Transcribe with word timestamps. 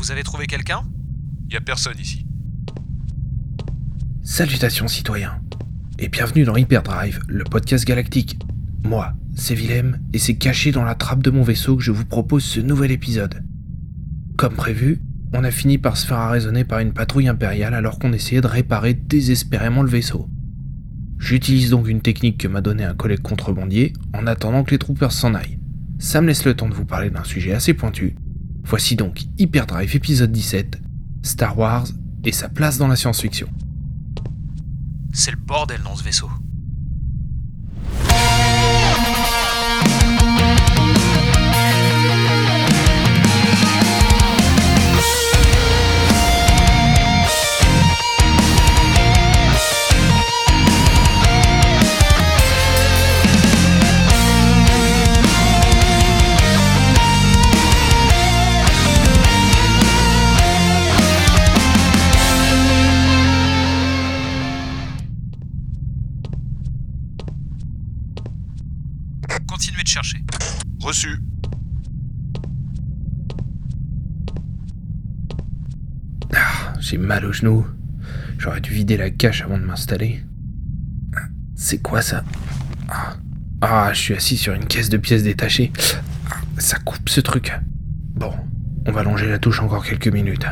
Vous 0.00 0.10
avez 0.10 0.22
trouvé 0.22 0.46
quelqu'un? 0.46 0.80
Y 1.50 1.56
a 1.56 1.60
personne 1.60 1.98
ici. 2.00 2.24
Salutations 4.22 4.88
citoyens, 4.88 5.42
et 5.98 6.08
bienvenue 6.08 6.44
dans 6.44 6.56
Hyperdrive, 6.56 7.20
le 7.28 7.44
podcast 7.44 7.86
galactique. 7.86 8.38
Moi, 8.82 9.12
c'est 9.36 9.54
Willem, 9.54 10.00
et 10.14 10.18
c'est 10.18 10.36
caché 10.36 10.72
dans 10.72 10.84
la 10.84 10.94
trappe 10.94 11.22
de 11.22 11.30
mon 11.30 11.42
vaisseau 11.42 11.76
que 11.76 11.82
je 11.82 11.90
vous 11.90 12.06
propose 12.06 12.44
ce 12.44 12.60
nouvel 12.60 12.92
épisode. 12.92 13.44
Comme 14.38 14.54
prévu, 14.54 15.02
on 15.34 15.44
a 15.44 15.50
fini 15.50 15.76
par 15.76 15.98
se 15.98 16.06
faire 16.06 16.16
arraisonner 16.16 16.64
par 16.64 16.78
une 16.78 16.94
patrouille 16.94 17.28
impériale 17.28 17.74
alors 17.74 17.98
qu'on 17.98 18.14
essayait 18.14 18.40
de 18.40 18.46
réparer 18.46 18.94
désespérément 18.94 19.82
le 19.82 19.90
vaisseau. 19.90 20.30
J'utilise 21.18 21.68
donc 21.68 21.86
une 21.88 22.00
technique 22.00 22.38
que 22.38 22.48
m'a 22.48 22.62
donnée 22.62 22.84
un 22.84 22.94
collègue 22.94 23.20
contrebandier 23.20 23.92
en 24.14 24.26
attendant 24.26 24.64
que 24.64 24.70
les 24.70 24.78
troopers 24.78 25.12
s'en 25.12 25.34
aillent. 25.34 25.58
Ça 25.98 26.22
me 26.22 26.28
laisse 26.28 26.46
le 26.46 26.54
temps 26.54 26.70
de 26.70 26.74
vous 26.74 26.86
parler 26.86 27.10
d'un 27.10 27.24
sujet 27.24 27.52
assez 27.52 27.74
pointu. 27.74 28.16
Voici 28.70 28.94
donc 28.94 29.24
Hyperdrive 29.36 29.96
épisode 29.96 30.30
17, 30.30 30.80
Star 31.24 31.58
Wars 31.58 31.88
et 32.24 32.30
sa 32.30 32.48
place 32.48 32.78
dans 32.78 32.86
la 32.86 32.94
science-fiction. 32.94 33.48
C'est 35.12 35.32
le 35.32 35.38
bordel 35.38 35.82
dans 35.82 35.96
ce 35.96 36.04
vaisseau. 36.04 36.30
Ah, 76.34 76.74
j'ai 76.80 76.98
mal 76.98 77.24
au 77.24 77.32
genou. 77.32 77.64
J'aurais 78.38 78.60
dû 78.60 78.72
vider 78.72 78.96
la 78.96 79.10
cache 79.10 79.42
avant 79.42 79.58
de 79.58 79.62
m'installer. 79.64 80.24
C'est 81.54 81.78
quoi 81.78 82.02
ça? 82.02 82.24
Ah. 82.88 83.16
ah, 83.60 83.90
je 83.92 84.00
suis 84.00 84.14
assis 84.14 84.36
sur 84.36 84.52
une 84.52 84.64
caisse 84.64 84.88
de 84.88 84.96
pièces 84.96 85.22
détachées. 85.22 85.70
Ah, 86.28 86.40
ça 86.58 86.76
coupe 86.78 87.08
ce 87.08 87.20
truc. 87.20 87.52
Bon, 88.16 88.32
on 88.84 88.90
va 88.90 89.04
longer 89.04 89.28
la 89.28 89.38
touche 89.38 89.60
encore 89.60 89.84
quelques 89.84 90.08
minutes. 90.08 90.46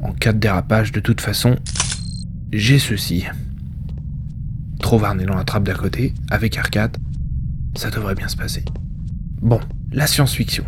En 0.00 0.12
cas 0.12 0.32
de 0.32 0.38
dérapage, 0.38 0.92
de 0.92 1.00
toute 1.00 1.20
façon, 1.20 1.56
j'ai 2.52 2.78
ceci. 2.78 3.24
Trovarne 4.78 5.20
est 5.20 5.26
dans 5.26 5.36
la 5.36 5.44
trappe 5.44 5.64
d'à 5.64 5.74
côté, 5.74 6.14
avec 6.30 6.56
Arcade. 6.56 6.98
Ça 7.74 7.90
devrait 7.90 8.14
bien 8.14 8.28
se 8.28 8.36
passer. 8.36 8.64
Bon, 9.42 9.58
la 9.90 10.06
science-fiction. 10.06 10.64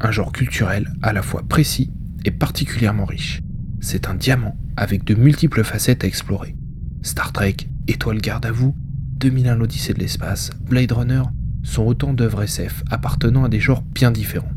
Un 0.00 0.10
genre 0.10 0.32
culturel 0.32 0.92
à 1.00 1.12
la 1.12 1.22
fois 1.22 1.44
précis 1.48 1.92
et 2.24 2.32
particulièrement 2.32 3.04
riche. 3.04 3.40
C'est 3.80 4.08
un 4.08 4.16
diamant 4.16 4.58
avec 4.76 5.04
de 5.04 5.14
multiples 5.14 5.62
facettes 5.62 6.02
à 6.02 6.08
explorer. 6.08 6.56
Star 7.02 7.32
Trek, 7.32 7.54
Étoile 7.86 8.20
garde 8.20 8.44
à 8.44 8.50
vous, 8.50 8.74
2001 9.18 9.54
l'Odyssée 9.54 9.94
de 9.94 10.00
l'espace, 10.00 10.50
Blade 10.68 10.90
Runner 10.90 11.22
sont 11.62 11.84
autant 11.84 12.12
d'œuvres 12.14 12.42
SF 12.42 12.82
appartenant 12.90 13.44
à 13.44 13.48
des 13.48 13.60
genres 13.60 13.82
bien 13.94 14.10
différents. 14.10 14.50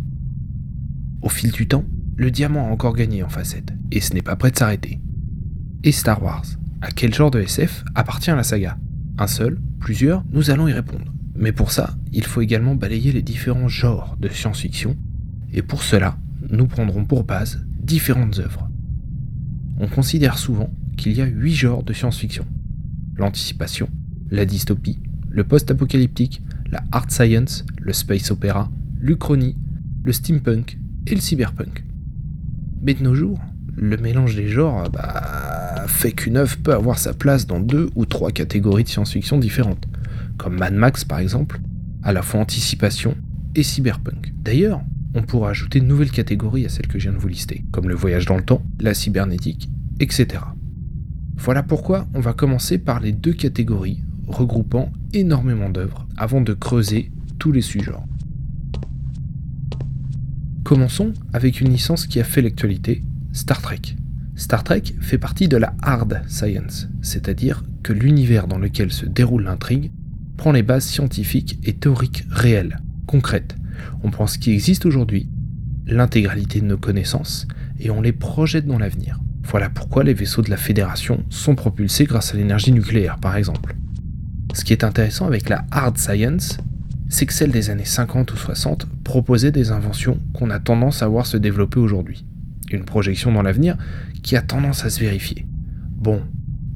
Au 1.21 1.29
fil 1.29 1.51
du 1.51 1.67
temps, 1.67 1.85
le 2.17 2.31
diamant 2.31 2.69
a 2.69 2.71
encore 2.71 2.95
gagné 2.95 3.21
en 3.21 3.29
facettes, 3.29 3.73
et 3.91 4.01
ce 4.01 4.15
n'est 4.15 4.23
pas 4.23 4.35
prêt 4.35 4.49
de 4.49 4.57
s'arrêter. 4.57 4.99
Et 5.83 5.91
Star 5.91 6.23
Wars, 6.23 6.45
à 6.81 6.89
quel 6.89 7.13
genre 7.13 7.29
de 7.29 7.41
SF 7.41 7.85
appartient 7.93 8.31
la 8.31 8.41
saga? 8.41 8.79
Un 9.19 9.27
seul? 9.27 9.59
Plusieurs? 9.79 10.23
Nous 10.31 10.49
allons 10.49 10.67
y 10.67 10.73
répondre. 10.73 11.13
Mais 11.39 11.53
pour 11.53 11.71
ça, 11.71 11.95
il 12.11 12.25
faut 12.25 12.41
également 12.41 12.75
balayer 12.75 13.13
les 13.13 13.21
différents 13.21 13.69
genres 13.69 14.17
de 14.19 14.27
science-fiction, 14.27 14.97
et 15.53 15.61
pour 15.61 15.83
cela, 15.83 16.17
nous 16.49 16.67
prendrons 16.67 17.05
pour 17.05 17.23
base 17.23 17.61
différentes 17.81 18.39
œuvres. 18.39 18.69
On 19.79 19.87
considère 19.87 20.37
souvent 20.37 20.69
qu'il 20.97 21.13
y 21.13 21.21
a 21.21 21.25
huit 21.25 21.55
genres 21.55 21.83
de 21.83 21.93
science-fiction. 21.93 22.45
L'anticipation, 23.15 23.87
la 24.29 24.45
dystopie, 24.45 24.99
le 25.29 25.45
post-apocalyptique, 25.45 26.41
la 26.69 26.83
hard 26.91 27.09
science, 27.09 27.65
le 27.79 27.93
space 27.93 28.31
opéra, 28.31 28.69
l'uchronie, 28.99 29.55
le 30.03 30.11
steampunk 30.11 30.77
et 31.07 31.15
le 31.15 31.21
cyberpunk. 31.21 31.85
Mais 32.81 32.95
de 32.95 33.03
nos 33.03 33.15
jours, 33.15 33.39
le 33.77 33.95
mélange 33.95 34.35
des 34.35 34.49
genres 34.49 34.89
bah, 34.89 35.85
fait 35.87 36.11
qu'une 36.11 36.35
œuvre 36.35 36.57
peut 36.57 36.73
avoir 36.73 36.99
sa 36.99 37.13
place 37.13 37.47
dans 37.47 37.61
deux 37.61 37.89
ou 37.95 38.05
trois 38.05 38.31
catégories 38.31 38.83
de 38.83 38.89
science-fiction 38.89 39.37
différentes, 39.37 39.87
comme 40.39 40.57
Mad 40.57 40.73
Max 40.73 41.03
par 41.03 41.19
exemple, 41.19 41.61
à 42.01 42.13
la 42.13 42.23
fois 42.23 42.39
anticipation 42.39 43.15
et 43.53 43.61
cyberpunk. 43.61 44.33
D'ailleurs, 44.41 44.81
on 45.13 45.21
pourra 45.21 45.49
ajouter 45.51 45.79
de 45.79 45.85
nouvelles 45.85 46.11
catégories 46.11 46.65
à 46.65 46.69
celles 46.69 46.87
que 46.87 46.97
je 46.97 47.09
viens 47.09 47.13
de 47.13 47.21
vous 47.21 47.27
lister, 47.27 47.63
comme 47.71 47.89
le 47.89 47.95
voyage 47.95 48.25
dans 48.25 48.37
le 48.37 48.43
temps, 48.43 48.63
la 48.79 48.93
cybernétique, 48.93 49.69
etc. 49.99 50.41
Voilà 51.35 51.61
pourquoi 51.61 52.07
on 52.13 52.19
va 52.19 52.33
commencer 52.33 52.77
par 52.77 52.99
les 52.99 53.11
deux 53.11 53.33
catégories 53.33 54.01
regroupant 54.27 54.91
énormément 55.13 55.69
d'œuvres 55.69 56.07
avant 56.17 56.41
de 56.41 56.53
creuser 56.53 57.11
tous 57.37 57.51
les 57.51 57.61
sujets. 57.61 57.91
Commençons 60.63 61.13
avec 61.33 61.61
une 61.61 61.69
licence 61.69 62.05
qui 62.05 62.19
a 62.19 62.23
fait 62.23 62.41
l'actualité, 62.41 63.03
Star 63.33 63.61
Trek. 63.61 63.81
Star 64.35 64.63
Trek 64.63 64.83
fait 65.01 65.17
partie 65.17 65.47
de 65.47 65.57
la 65.57 65.73
hard 65.81 66.21
science, 66.27 66.87
c'est-à-dire 67.01 67.63
que 67.83 67.91
l'univers 67.91 68.47
dans 68.47 68.59
lequel 68.59 68.91
se 68.91 69.05
déroule 69.05 69.43
l'intrigue 69.43 69.91
prend 70.39 70.53
les 70.53 70.63
bases 70.63 70.85
scientifiques 70.85 71.59
et 71.65 71.73
théoriques 71.73 72.23
réelles, 72.29 72.79
concrètes. 73.07 73.57
On 74.03 74.09
prend 74.09 74.25
ce 74.25 74.37
qui 74.37 74.51
existe 74.51 74.85
aujourd'hui, 74.85 75.27
l'intégralité 75.85 76.61
de 76.61 76.65
nos 76.65 76.77
connaissances, 76.77 77.45
et 77.77 77.89
on 77.89 78.01
les 78.01 78.13
projette 78.13 78.65
dans 78.65 78.79
l'avenir. 78.79 79.19
Voilà 79.43 79.69
pourquoi 79.69 80.05
les 80.05 80.13
vaisseaux 80.13 80.41
de 80.41 80.49
la 80.49 80.55
Fédération 80.55 81.25
sont 81.29 81.55
propulsés 81.55 82.05
grâce 82.05 82.33
à 82.33 82.37
l'énergie 82.37 82.71
nucléaire, 82.71 83.17
par 83.17 83.35
exemple. 83.35 83.75
Ce 84.53 84.63
qui 84.63 84.71
est 84.71 84.85
intéressant 84.85 85.27
avec 85.27 85.49
la 85.49 85.65
hard 85.71 85.97
science, 85.97 86.57
c'est 87.09 87.25
que 87.25 87.33
celle 87.33 87.51
des 87.51 87.69
années 87.69 87.83
50 87.83 88.31
ou 88.31 88.37
60 88.37 88.87
proposait 89.03 89.51
des 89.51 89.71
inventions 89.71 90.19
qu'on 90.31 90.51
a 90.51 90.59
tendance 90.59 91.03
à 91.03 91.09
voir 91.09 91.25
se 91.25 91.35
développer 91.35 91.81
aujourd'hui. 91.81 92.25
Une 92.71 92.85
projection 92.85 93.33
dans 93.33 93.41
l'avenir 93.41 93.75
qui 94.23 94.37
a 94.37 94.41
tendance 94.41 94.85
à 94.85 94.89
se 94.89 95.01
vérifier. 95.01 95.45
Bon, 95.97 96.21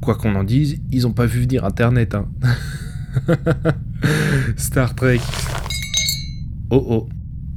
quoi 0.02 0.16
qu'on 0.16 0.34
en 0.34 0.44
dise, 0.44 0.76
ils 0.90 1.04
n'ont 1.04 1.14
pas 1.14 1.24
vu 1.24 1.40
venir 1.40 1.64
Internet, 1.64 2.14
hein. 2.14 2.28
Star 4.56 4.94
Trek. 4.94 5.20
Oh 6.70 6.84
oh. 6.88 7.08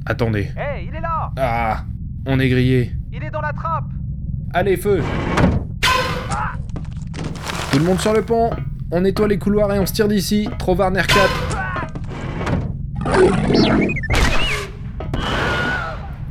Attendez. 0.06 0.50
Hé, 0.56 0.86
il 0.88 0.94
est 0.94 1.00
là 1.00 1.30
Ah, 1.36 1.84
on 2.26 2.38
est 2.40 2.48
grillé. 2.48 2.92
Il 3.12 3.22
est 3.22 3.30
dans 3.30 3.40
la 3.40 3.52
trappe 3.52 3.84
Allez, 4.54 4.76
feu 4.76 5.02
Tout 7.72 7.78
le 7.78 7.84
monde 7.84 8.00
sur 8.00 8.12
le 8.14 8.22
pont 8.22 8.50
On 8.90 9.02
nettoie 9.02 9.28
les 9.28 9.38
couloirs 9.38 9.72
et 9.74 9.78
on 9.78 9.86
se 9.86 9.92
tire 9.92 10.08
d'ici. 10.08 10.48
Trovar 10.58 10.94
Air 10.96 11.06
4. 11.06 11.28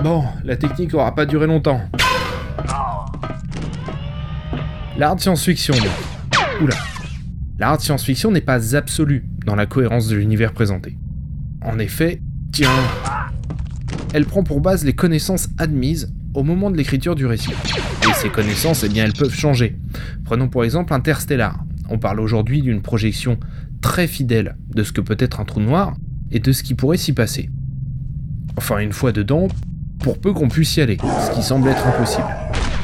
Bon, 0.03 0.23
la 0.43 0.55
technique 0.55 0.93
aura 0.93 1.13
pas 1.13 1.25
duré 1.25 1.47
longtemps. 1.47 1.81
L'art 4.97 5.19
science-fiction. 5.19 5.75
Oula. 6.61 6.75
L'art 7.59 7.81
science-fiction 7.81 8.31
n'est 8.31 8.41
pas 8.41 8.75
absolue 8.75 9.25
dans 9.45 9.55
la 9.55 9.65
cohérence 9.65 10.07
de 10.07 10.15
l'univers 10.15 10.53
présenté. 10.53 10.95
En 11.61 11.79
effet, 11.79 12.21
tiens, 12.51 12.69
elle 14.13 14.25
prend 14.25 14.43
pour 14.43 14.61
base 14.61 14.85
les 14.85 14.93
connaissances 14.93 15.49
admises 15.57 16.13
au 16.35 16.43
moment 16.43 16.69
de 16.69 16.77
l'écriture 16.77 17.15
du 17.15 17.25
récit. 17.25 17.53
Et 18.03 18.13
ces 18.13 18.29
connaissances, 18.29 18.83
eh 18.83 18.89
bien, 18.89 19.05
elles 19.05 19.13
peuvent 19.13 19.33
changer. 19.33 19.75
Prenons 20.23 20.49
pour 20.49 20.63
exemple 20.63 20.93
Interstellar. 20.93 21.63
On 21.89 21.97
parle 21.97 22.19
aujourd'hui 22.19 22.61
d'une 22.61 22.83
projection 22.83 23.39
très 23.81 24.05
fidèle 24.05 24.55
de 24.75 24.83
ce 24.83 24.91
que 24.91 25.01
peut 25.01 25.17
être 25.17 25.39
un 25.39 25.45
trou 25.45 25.59
noir 25.59 25.95
et 26.29 26.39
de 26.39 26.51
ce 26.51 26.61
qui 26.61 26.75
pourrait 26.75 26.97
s'y 26.97 27.13
passer. 27.13 27.49
Enfin, 28.55 28.77
une 28.79 28.93
fois 28.93 29.11
dedans, 29.11 29.47
pour 29.99 30.19
peu 30.19 30.31
qu'on 30.31 30.47
puisse 30.47 30.75
y 30.75 30.81
aller, 30.81 30.97
ce 30.99 31.35
qui 31.35 31.41
semble 31.41 31.69
être 31.69 31.87
impossible. 31.87 32.27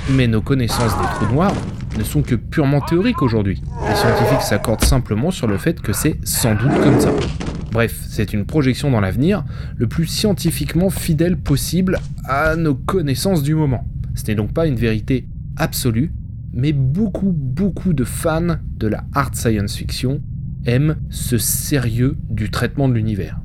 Mais 0.09 0.25
nos 0.25 0.41
connaissances 0.41 0.97
des 0.97 1.07
trous 1.15 1.31
noirs 1.31 1.53
ne 1.97 2.03
sont 2.03 2.21
que 2.21 2.35
purement 2.35 2.81
théoriques 2.81 3.21
aujourd'hui. 3.21 3.61
Les 3.87 3.95
scientifiques 3.95 4.41
s'accordent 4.41 4.83
simplement 4.83 5.31
sur 5.31 5.47
le 5.47 5.57
fait 5.57 5.79
que 5.81 5.93
c'est 5.93 6.17
sans 6.23 6.55
doute 6.55 6.73
comme 6.81 6.99
ça. 6.99 7.11
Bref, 7.71 7.99
c'est 8.07 8.33
une 8.33 8.45
projection 8.45 8.91
dans 8.91 8.99
l'avenir, 8.99 9.43
le 9.77 9.87
plus 9.87 10.05
scientifiquement 10.05 10.89
fidèle 10.89 11.37
possible 11.37 11.99
à 12.25 12.55
nos 12.55 12.75
connaissances 12.75 13.41
du 13.41 13.55
moment. 13.55 13.87
Ce 14.15 14.25
n'est 14.27 14.35
donc 14.35 14.53
pas 14.53 14.67
une 14.67 14.75
vérité 14.75 15.27
absolue, 15.57 16.13
mais 16.53 16.71
beaucoup, 16.71 17.31
beaucoup 17.33 17.93
de 17.93 18.03
fans 18.03 18.57
de 18.77 18.87
la 18.87 19.03
hard 19.15 19.35
science 19.35 19.75
fiction 19.75 20.21
aiment 20.65 20.97
ce 21.09 21.37
sérieux 21.37 22.15
du 22.29 22.51
traitement 22.51 22.87
de 22.87 22.93
l'univers. 22.93 23.39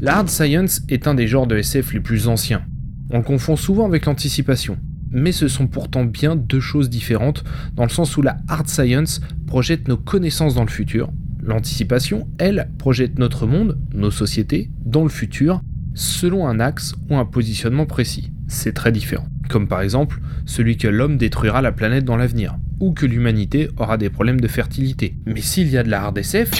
La 0.00 0.18
hard 0.18 0.28
science 0.28 0.82
est 0.88 1.08
un 1.08 1.14
des 1.14 1.26
genres 1.26 1.46
de 1.46 1.56
SF 1.56 1.92
les 1.92 2.00
plus 2.00 2.28
anciens. 2.28 2.62
On 3.10 3.18
le 3.18 3.24
confond 3.24 3.56
souvent 3.56 3.86
avec 3.86 4.06
l'anticipation, 4.06 4.78
mais 5.14 5.32
ce 5.32 5.48
sont 5.48 5.66
pourtant 5.66 6.04
bien 6.04 6.36
deux 6.36 6.60
choses 6.60 6.90
différentes, 6.90 7.44
dans 7.74 7.84
le 7.84 7.88
sens 7.88 8.16
où 8.16 8.22
la 8.22 8.36
hard 8.48 8.68
science 8.68 9.20
projette 9.46 9.88
nos 9.88 9.96
connaissances 9.96 10.54
dans 10.54 10.64
le 10.64 10.70
futur, 10.70 11.10
l'anticipation, 11.42 12.28
elle, 12.38 12.68
projette 12.78 13.18
notre 13.18 13.46
monde, 13.46 13.78
nos 13.94 14.10
sociétés, 14.10 14.70
dans 14.84 15.04
le 15.04 15.08
futur, 15.08 15.62
selon 15.94 16.46
un 16.48 16.58
axe 16.58 16.94
ou 17.08 17.16
un 17.16 17.24
positionnement 17.24 17.86
précis. 17.86 18.32
C'est 18.48 18.72
très 18.72 18.92
différent. 18.92 19.26
Comme 19.48 19.68
par 19.68 19.80
exemple 19.80 20.20
celui 20.46 20.76
que 20.76 20.88
l'homme 20.88 21.16
détruira 21.16 21.62
la 21.62 21.72
planète 21.72 22.04
dans 22.04 22.16
l'avenir, 22.16 22.56
ou 22.80 22.92
que 22.92 23.06
l'humanité 23.06 23.68
aura 23.76 23.96
des 23.96 24.10
problèmes 24.10 24.40
de 24.40 24.48
fertilité. 24.48 25.16
Mais 25.26 25.40
s'il 25.40 25.68
y 25.68 25.78
a 25.78 25.82
de 25.82 25.90
la 25.90 26.02
hard 26.02 26.18
SF... 26.18 26.50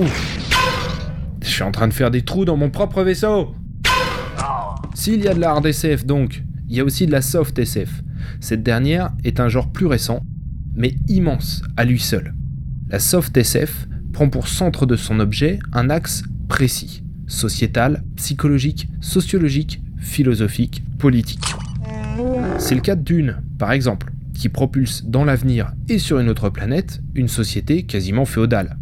Ouf 0.00 0.38
Je 1.42 1.48
suis 1.48 1.62
en 1.62 1.70
train 1.70 1.88
de 1.88 1.92
faire 1.92 2.10
des 2.10 2.22
trous 2.22 2.44
dans 2.44 2.56
mon 2.56 2.70
propre 2.70 3.02
vaisseau 3.02 3.54
S'il 4.94 5.22
y 5.22 5.28
a 5.28 5.34
de 5.34 5.40
la 5.40 5.50
hard 5.50 5.66
SF 5.66 6.06
donc, 6.06 6.42
il 6.74 6.78
y 6.78 6.80
a 6.80 6.84
aussi 6.84 7.06
de 7.06 7.12
la 7.12 7.22
soft 7.22 7.56
SF. 7.56 8.02
Cette 8.40 8.64
dernière 8.64 9.12
est 9.22 9.38
un 9.38 9.48
genre 9.48 9.70
plus 9.70 9.86
récent, 9.86 10.26
mais 10.74 10.96
immense 11.06 11.62
à 11.76 11.84
lui 11.84 12.00
seul. 12.00 12.34
La 12.90 12.98
soft 12.98 13.36
SF 13.36 13.86
prend 14.12 14.28
pour 14.28 14.48
centre 14.48 14.84
de 14.84 14.96
son 14.96 15.20
objet 15.20 15.60
un 15.72 15.88
axe 15.88 16.24
précis, 16.48 17.04
sociétal, 17.28 18.02
psychologique, 18.16 18.88
sociologique, 19.00 19.84
philosophique, 19.98 20.82
politique. 20.98 21.54
C'est 22.58 22.74
le 22.74 22.80
cas 22.80 22.96
d'une, 22.96 23.36
par 23.56 23.70
exemple, 23.70 24.10
qui 24.34 24.48
propulse 24.48 25.04
dans 25.04 25.24
l'avenir 25.24 25.74
et 25.88 26.00
sur 26.00 26.18
une 26.18 26.28
autre 26.28 26.50
planète 26.50 27.00
une 27.14 27.28
société 27.28 27.84
quasiment 27.84 28.24
féodale. 28.24 28.78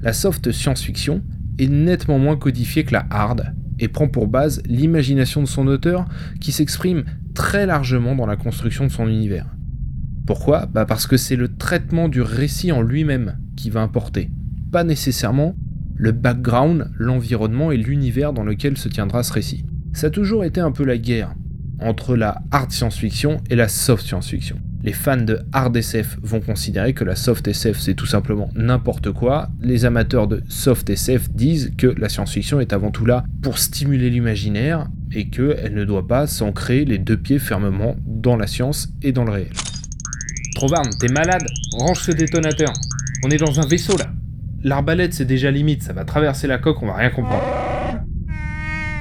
La 0.00 0.12
soft 0.12 0.52
science-fiction 0.52 1.24
est 1.58 1.66
nettement 1.66 2.20
moins 2.20 2.36
codifiée 2.36 2.84
que 2.84 2.92
la 2.92 3.04
hard 3.10 3.52
et 3.82 3.88
prend 3.88 4.06
pour 4.06 4.28
base 4.28 4.62
l'imagination 4.64 5.42
de 5.42 5.48
son 5.48 5.66
auteur 5.66 6.06
qui 6.40 6.52
s'exprime 6.52 7.04
très 7.34 7.66
largement 7.66 8.14
dans 8.14 8.26
la 8.26 8.36
construction 8.36 8.86
de 8.86 8.92
son 8.92 9.08
univers. 9.08 9.46
Pourquoi? 10.24 10.66
Bah 10.66 10.86
Parce 10.86 11.08
que 11.08 11.16
c'est 11.16 11.36
le 11.36 11.48
traitement 11.56 12.08
du 12.08 12.22
récit 12.22 12.70
en 12.70 12.80
lui-même 12.80 13.38
qui 13.56 13.70
va 13.70 13.82
importer, 13.82 14.30
pas 14.70 14.84
nécessairement 14.84 15.56
le 15.96 16.12
background, 16.12 16.90
l'environnement 16.96 17.72
et 17.72 17.76
l'univers 17.76 18.32
dans 18.32 18.44
lequel 18.44 18.78
se 18.78 18.88
tiendra 18.88 19.24
ce 19.24 19.32
récit. 19.32 19.64
Ça 19.92 20.06
a 20.06 20.10
toujours 20.10 20.44
été 20.44 20.60
un 20.60 20.70
peu 20.70 20.84
la 20.84 20.96
guerre 20.96 21.34
entre 21.80 22.16
la 22.16 22.40
hard 22.52 22.70
science-fiction 22.70 23.38
et 23.50 23.56
la 23.56 23.66
soft 23.66 24.06
science-fiction. 24.06 24.58
Les 24.84 24.92
fans 24.92 25.16
de 25.16 25.38
hard 25.52 25.76
SF 25.76 26.18
vont 26.22 26.40
considérer 26.40 26.92
que 26.92 27.04
la 27.04 27.14
soft 27.14 27.46
SF 27.46 27.78
c'est 27.78 27.94
tout 27.94 28.06
simplement 28.06 28.50
n'importe 28.56 29.12
quoi. 29.12 29.48
Les 29.60 29.84
amateurs 29.84 30.26
de 30.26 30.42
soft 30.48 30.90
SF 30.90 31.30
disent 31.30 31.72
que 31.78 31.86
la 31.86 32.08
science-fiction 32.08 32.58
est 32.58 32.72
avant 32.72 32.90
tout 32.90 33.06
là 33.06 33.24
pour 33.42 33.58
stimuler 33.58 34.10
l'imaginaire 34.10 34.88
et 35.12 35.28
qu'elle 35.28 35.74
ne 35.74 35.84
doit 35.84 36.08
pas 36.08 36.26
s'ancrer 36.26 36.84
les 36.84 36.98
deux 36.98 37.16
pieds 37.16 37.38
fermement 37.38 37.94
dans 38.06 38.36
la 38.36 38.48
science 38.48 38.88
et 39.02 39.12
dans 39.12 39.22
le 39.22 39.30
réel. 39.30 39.52
Trovarne, 40.56 40.90
t'es 40.98 41.12
malade 41.12 41.44
Range 41.78 42.00
ce 42.00 42.10
détonateur. 42.10 42.72
On 43.24 43.30
est 43.30 43.38
dans 43.38 43.60
un 43.60 43.66
vaisseau 43.66 43.96
là. 43.96 44.10
L'arbalète 44.64 45.14
c'est 45.14 45.24
déjà 45.24 45.52
limite, 45.52 45.84
ça 45.84 45.92
va 45.92 46.04
traverser 46.04 46.48
la 46.48 46.58
coque, 46.58 46.82
on 46.82 46.86
va 46.86 46.96
rien 46.96 47.10
comprendre. 47.10 47.44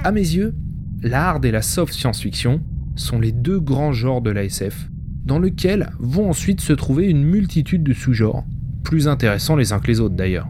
À 0.03 0.11
mes 0.11 0.21
yeux, 0.21 0.53
la 1.01 1.29
hard 1.29 1.45
et 1.45 1.51
la 1.51 1.63
soft 1.63 1.91
science-fiction 1.91 2.61
sont 2.95 3.19
les 3.19 3.31
deux 3.31 3.59
grands 3.59 3.93
genres 3.93 4.21
de 4.21 4.29
la 4.29 4.43
SF, 4.43 4.90
dans 5.31 5.39
lesquels 5.39 5.91
vont 5.97 6.29
ensuite 6.29 6.59
se 6.59 6.73
trouver 6.73 7.09
une 7.09 7.23
multitude 7.23 7.83
de 7.83 7.93
sous-genres, 7.93 8.45
plus 8.83 9.07
intéressants 9.07 9.55
les 9.55 9.71
uns 9.71 9.79
que 9.79 9.87
les 9.87 10.01
autres 10.01 10.13
d'ailleurs. 10.13 10.49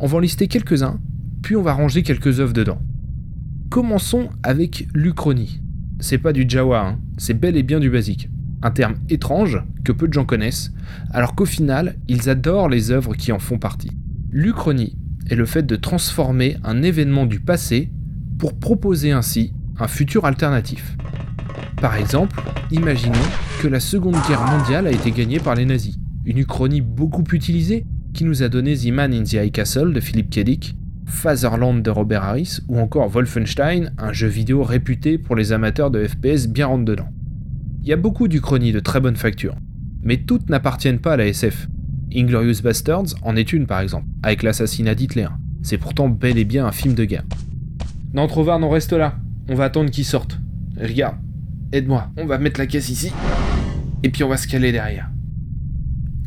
On 0.00 0.06
va 0.06 0.16
en 0.16 0.20
lister 0.20 0.48
quelques-uns, 0.48 0.98
puis 1.42 1.56
on 1.56 1.62
va 1.62 1.74
ranger 1.74 2.02
quelques 2.02 2.40
œuvres 2.40 2.54
dedans. 2.54 2.80
Commençons 3.68 4.30
avec 4.42 4.88
l'Uchronie. 4.94 5.60
C'est 6.00 6.16
pas 6.16 6.32
du 6.32 6.46
Jawa, 6.48 6.86
hein, 6.86 6.98
c'est 7.18 7.38
bel 7.38 7.54
et 7.58 7.62
bien 7.62 7.80
du 7.80 7.90
basique. 7.90 8.30
Un 8.62 8.70
terme 8.70 8.94
étrange 9.10 9.62
que 9.84 9.92
peu 9.92 10.08
de 10.08 10.14
gens 10.14 10.24
connaissent, 10.24 10.72
alors 11.10 11.34
qu'au 11.34 11.44
final, 11.44 11.96
ils 12.08 12.30
adorent 12.30 12.70
les 12.70 12.90
œuvres 12.90 13.14
qui 13.14 13.30
en 13.30 13.38
font 13.38 13.58
partie. 13.58 13.92
L'Uchronie 14.30 14.96
est 15.28 15.36
le 15.36 15.44
fait 15.44 15.66
de 15.66 15.76
transformer 15.76 16.56
un 16.64 16.82
événement 16.82 17.26
du 17.26 17.40
passé 17.40 17.90
pour 18.38 18.58
proposer 18.58 19.12
ainsi 19.12 19.52
un 19.78 19.86
futur 19.86 20.24
alternatif. 20.24 20.96
Par 21.80 21.94
exemple, 21.94 22.40
imaginons 22.72 23.14
que 23.62 23.68
la 23.68 23.78
Seconde 23.78 24.16
Guerre 24.28 24.44
mondiale 24.44 24.88
a 24.88 24.90
été 24.90 25.12
gagnée 25.12 25.38
par 25.38 25.54
les 25.54 25.64
nazis, 25.64 25.96
une 26.24 26.38
uchronie 26.38 26.80
beaucoup 26.80 27.22
utilisée 27.32 27.84
qui 28.12 28.24
nous 28.24 28.42
a 28.42 28.48
donné 28.48 28.76
The 28.76 28.88
Man 28.88 29.14
in 29.14 29.22
the 29.22 29.34
High 29.34 29.52
Castle 29.52 29.92
de 29.92 30.00
Philip 30.00 30.28
K. 30.28 30.40
Dick, 30.40 30.76
Fatherland 31.06 31.80
de 31.80 31.90
Robert 31.90 32.24
Harris 32.24 32.58
ou 32.66 32.80
encore 32.80 33.08
Wolfenstein, 33.08 33.92
un 33.96 34.12
jeu 34.12 34.26
vidéo 34.26 34.64
réputé 34.64 35.18
pour 35.18 35.36
les 35.36 35.52
amateurs 35.52 35.92
de 35.92 36.04
FPS 36.04 36.48
bien 36.48 36.66
rentre 36.66 36.84
dedans. 36.84 37.08
Il 37.82 37.88
y 37.88 37.92
a 37.92 37.96
beaucoup 37.96 38.26
d'uchronies 38.26 38.72
de 38.72 38.80
très 38.80 39.00
bonne 39.00 39.16
facture, 39.16 39.54
mais 40.02 40.16
toutes 40.16 40.50
n'appartiennent 40.50 40.98
pas 40.98 41.12
à 41.12 41.16
la 41.16 41.28
SF. 41.28 41.68
Inglorious 42.12 42.60
Bastards 42.60 43.14
en 43.22 43.36
est 43.36 43.52
une 43.52 43.66
par 43.66 43.80
exemple, 43.80 44.06
avec 44.24 44.42
l'assassinat 44.42 44.96
d'Hitler. 44.96 45.28
C'est 45.62 45.78
pourtant 45.78 46.08
bel 46.08 46.38
et 46.38 46.44
bien 46.44 46.66
un 46.66 46.72
film 46.72 46.94
de 46.94 47.04
guerre. 47.04 47.24
Non, 48.14 48.26
Trovard, 48.26 48.60
on 48.60 48.68
reste 48.68 48.92
là. 48.92 49.14
On 49.48 49.54
va 49.54 49.64
attendre 49.64 49.90
qu'il 49.90 50.04
sorte. 50.04 50.40
Regarde, 50.80 51.16
aide-moi. 51.72 52.10
On 52.16 52.26
va 52.26 52.38
mettre 52.38 52.60
la 52.60 52.66
caisse 52.66 52.88
ici. 52.88 53.12
Et 54.02 54.10
puis 54.10 54.24
on 54.24 54.28
va 54.28 54.36
se 54.36 54.46
caler 54.46 54.72
derrière. 54.72 55.10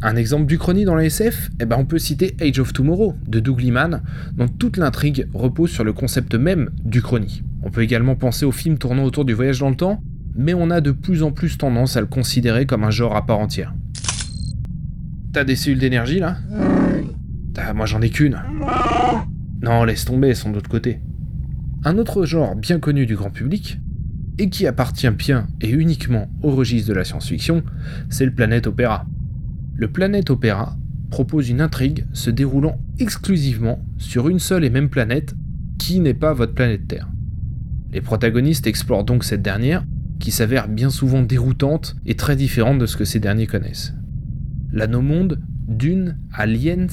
Un 0.04 0.16
exemple 0.16 0.48
d'Uchronie 0.48 0.84
dans 0.84 0.96
la 0.96 1.06
SF 1.06 1.52
eh 1.60 1.66
ben 1.66 1.78
on 1.78 1.86
peut 1.86 2.00
citer 2.00 2.36
Age 2.42 2.60
of 2.60 2.74
Tomorrow 2.74 3.16
de 3.28 3.40
Doug 3.40 3.62
Liman, 3.62 4.02
dont 4.34 4.48
toute 4.48 4.78
l'intrigue 4.78 5.28
repose 5.34 5.70
sur 5.70 5.84
le 5.84 5.94
concept 5.94 6.34
même 6.34 6.72
d'Uchronie. 6.84 7.44
On 7.62 7.70
peut 7.70 7.84
également 7.84 8.16
penser 8.16 8.46
au 8.46 8.52
film 8.52 8.80
tournant 8.80 9.04
autour 9.04 9.26
du 9.26 9.34
voyage 9.34 9.60
dans 9.60 9.70
le 9.70 9.76
temps, 9.76 10.02
mais 10.36 10.56
on 10.56 10.72
a 10.72 10.82
de 10.82 10.92
plus 10.92 11.22
en 11.22 11.32
plus 11.32 11.58
tendance 11.58 11.98
à 11.98 12.02
le 12.02 12.08
considérer 12.08 12.66
comme 12.66 12.84
un 12.84 12.90
genre 12.90 13.16
à 13.16 13.26
part 13.26 13.40
entière. 13.40 13.76
T'as 15.34 15.44
des 15.44 15.56
cellules 15.56 15.80
d'énergie 15.80 16.20
là? 16.20 16.38
Moi 17.76 17.86
j'en 17.86 18.02
ai 18.02 18.10
qu'une. 18.10 18.42
Non, 19.62 19.84
laisse 19.84 20.06
tomber, 20.06 20.30
elles 20.30 20.36
sont 20.36 20.50
de 20.50 20.56
l'autre 20.56 20.70
côté. 20.70 21.00
Un 21.84 21.98
autre 22.00 22.26
genre 22.26 22.56
bien 22.56 22.80
connu 22.80 23.06
du 23.06 23.16
grand 23.16 23.30
public, 23.30 23.80
et 24.38 24.50
qui 24.50 24.68
appartient 24.68 25.10
bien 25.10 25.48
et 25.62 25.70
uniquement 25.70 26.30
au 26.42 26.52
registre 26.52 26.90
de 26.90 26.94
la 26.94 27.04
science-fiction, 27.04 27.64
c'est 28.10 28.26
le 28.26 28.34
Planète 28.34 28.68
Opéra. 28.68 29.06
Le 29.76 29.88
Planète 29.88 30.30
Opéra 30.30 30.78
propose 31.10 31.50
une 31.50 31.62
intrigue 31.62 32.06
se 32.14 32.30
déroulant 32.30 32.80
exclusivement 33.00 33.84
sur 33.98 34.30
une 34.30 34.40
seule 34.40 34.64
et 34.64 34.70
même 34.70 34.90
planète 34.90 35.36
qui 35.78 36.00
n'est 36.00 36.14
pas 36.14 36.34
votre 36.34 36.54
planète 36.54 36.88
Terre. 36.88 37.10
Les 37.92 38.02
protagonistes 38.02 38.68
explorent 38.68 39.04
donc 39.04 39.24
cette 39.24 39.42
dernière, 39.42 39.86
qui 40.20 40.32
s'avère 40.32 40.68
bien 40.68 40.90
souvent 40.90 41.22
déroutante 41.22 41.96
et 42.06 42.16
très 42.16 42.36
différente 42.36 42.80
de 42.80 42.86
ce 42.86 42.96
que 42.96 43.06
ces 43.06 43.20
derniers 43.20 43.48
connaissent. 43.48 43.94
L'anneau 44.72 45.02
monde, 45.02 45.42
Dune, 45.68 46.18
Aliens, 46.32 46.88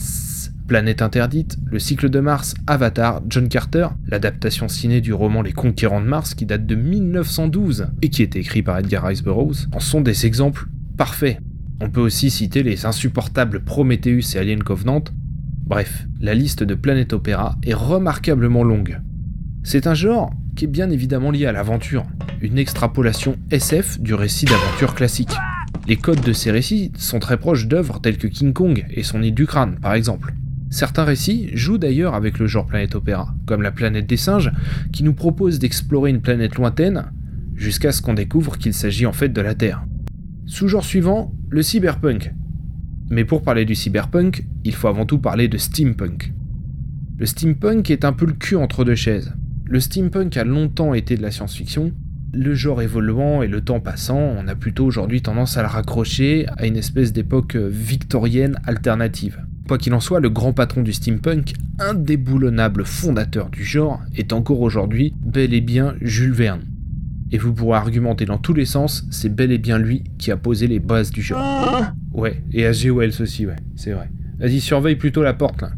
Planète 0.69 1.01
interdite, 1.01 1.57
Le 1.65 1.79
cycle 1.79 2.11
de 2.11 2.21
Mars, 2.21 2.53
Avatar, 2.67 3.23
John 3.27 3.49
Carter, 3.49 3.89
l'adaptation 4.07 4.69
ciné 4.69 5.01
du 5.01 5.15
roman 5.15 5.41
Les 5.41 5.53
Conquérants 5.53 6.03
de 6.03 6.07
Mars 6.07 6.35
qui 6.35 6.45
date 6.45 6.67
de 6.67 6.75
1912 6.75 7.87
et 8.03 8.11
qui 8.11 8.23
est 8.23 8.37
écrit 8.37 8.63
par 8.63 8.79
Edgar 8.79 9.05
Rice 9.05 9.23
Burroughs, 9.23 9.67
en 9.73 9.81
sont 9.81 10.03
des 10.03 10.27
exemples 10.27 10.67
parfaits. 10.99 11.39
On 11.81 11.89
peut 11.89 12.03
aussi 12.03 12.29
citer 12.29 12.63
les 12.63 12.85
insupportables 12.85 13.65
Prometheus 13.65 14.35
et 14.35 14.39
Alien 14.39 14.63
Covenant. 14.63 15.05
Bref, 15.65 16.07
la 16.21 16.35
liste 16.35 16.65
de 16.65 16.75
Planète 16.75 17.15
Opéra 17.15 17.57
est 17.63 17.73
remarquablement 17.73 18.63
longue. 18.63 19.01
C'est 19.63 19.87
un 19.87 19.95
genre 19.95 20.31
qui 20.55 20.67
est 20.67 20.69
bien 20.69 20.91
évidemment 20.91 21.31
lié 21.31 21.47
à 21.47 21.53
l'aventure, 21.53 22.05
une 22.43 22.59
extrapolation 22.59 23.37
SF 23.51 24.01
du 24.01 24.13
récit 24.13 24.45
d'aventure 24.45 24.95
classique. 24.95 25.33
Les 25.87 25.97
codes 25.97 26.21
de 26.21 26.35
ces 26.35 26.51
récits 26.51 26.93
sont 26.99 27.21
très 27.21 27.39
proches 27.39 27.69
d'œuvres 27.69 28.01
telles 28.03 28.19
que 28.19 28.27
King 28.27 28.53
Kong 28.53 28.85
et 28.91 29.03
son 29.03 29.23
île 29.23 29.35
du 29.35 29.47
crâne, 29.47 29.79
par 29.81 29.95
exemple. 29.95 30.35
Certains 30.71 31.05
récits 31.05 31.51
jouent 31.55 31.79
d'ailleurs 31.79 32.15
avec 32.15 32.39
le 32.39 32.47
genre 32.47 32.67
planète 32.67 32.95
opéra, 32.95 33.35
comme 33.47 33.63
la 33.63 33.73
planète 33.73 34.07
des 34.07 34.17
singes, 34.17 34.53
qui 34.93 35.03
nous 35.03 35.15
propose 35.15 35.59
d'explorer 35.59 36.11
une 36.11 36.21
planète 36.21 36.57
lointaine, 36.57 37.05
jusqu'à 37.55 37.93
ce 37.93 38.03
qu'on 38.03 38.15
découvre 38.15 38.59
qu'il 38.59 38.75
s'agit 38.75 39.07
en 39.07 39.13
fait 39.13 39.31
de 39.31 39.41
la 39.41 39.55
Terre. 39.55 39.85
Sous-genre 40.47 40.85
suivant, 40.85 41.35
le 41.49 41.63
cyberpunk. 41.63 42.35
Mais 43.11 43.25
pour 43.25 43.43
parler 43.43 43.65
du 43.65 43.75
cyberpunk, 43.75 44.45
il 44.65 44.75
faut 44.75 44.89
avant 44.89 45.07
tout 45.07 45.19
parler 45.19 45.49
de 45.49 45.59
steampunk. 45.59 46.33
Le 47.17 47.27
steampunk 47.27 47.91
est 47.91 48.05
un 48.05 48.13
peu 48.13 48.27
le 48.27 48.35
cul 48.35 48.57
entre 48.57 48.85
deux 48.85 48.95
chaises. 48.95 49.35
Le 49.65 49.81
steampunk 49.81 50.37
a 50.37 50.45
longtemps 50.45 50.95
été 50.95 51.17
de 51.17 51.23
la 51.23 51.31
science-fiction, 51.31 51.93
le 52.33 52.55
genre 52.55 52.83
évoluant 52.83 53.43
et 53.43 53.49
le 53.49 53.63
temps 53.63 53.81
passant, 53.81 54.19
on 54.19 54.47
a 54.49 54.55
plutôt 54.55 54.85
aujourd'hui 54.85 55.23
tendance 55.23 55.57
à 55.57 55.63
le 55.63 55.69
raccrocher 55.69 56.47
à 56.59 56.67
une 56.67 56.77
espèce 56.77 57.13
d'époque 57.13 57.57
victorienne 57.57 58.59
alternative. 58.65 59.43
Quoi 59.69 59.77
qu'il 59.77 59.93
en 59.93 60.01
soit, 60.01 60.21
le 60.21 60.31
grand 60.31 60.55
patron 60.55 60.83
du 60.83 60.95
steampunk, 60.95 61.53
indéboulonnable 61.79 62.87
fondateur 62.87 63.51
du 63.51 63.63
genre, 63.63 64.01
est 64.17 64.33
encore 64.33 64.63
aujourd'hui 64.63 65.13
bel 65.21 65.53
et 65.53 65.61
bien 65.61 65.95
Jules 66.01 66.33
Verne. 66.33 66.63
Et 67.33 67.37
vous 67.37 67.53
pourrez 67.53 67.77
argumenter 67.77 68.25
dans 68.25 68.39
tous 68.39 68.55
les 68.55 68.65
sens, 68.65 69.07
c'est 69.11 69.29
bel 69.29 69.53
et 69.53 69.59
bien 69.59 69.79
lui 69.79 70.05
qui 70.17 70.31
a 70.31 70.39
posé 70.39 70.69
les 70.69 70.79
bases 70.79 71.11
du 71.11 71.21
genre. 71.21 71.85
Ouais, 72.15 72.43
et 72.51 72.63
H.G. 72.63 72.91
Wells 72.91 73.21
aussi, 73.21 73.47
ouais, 73.47 73.57
c'est 73.77 73.93
vrai. 73.93 74.11
Vas-y, 74.39 74.61
surveille 74.61 74.97
plutôt 74.97 75.23
la 75.23 75.35
porte 75.35 75.61
là. 75.61 75.73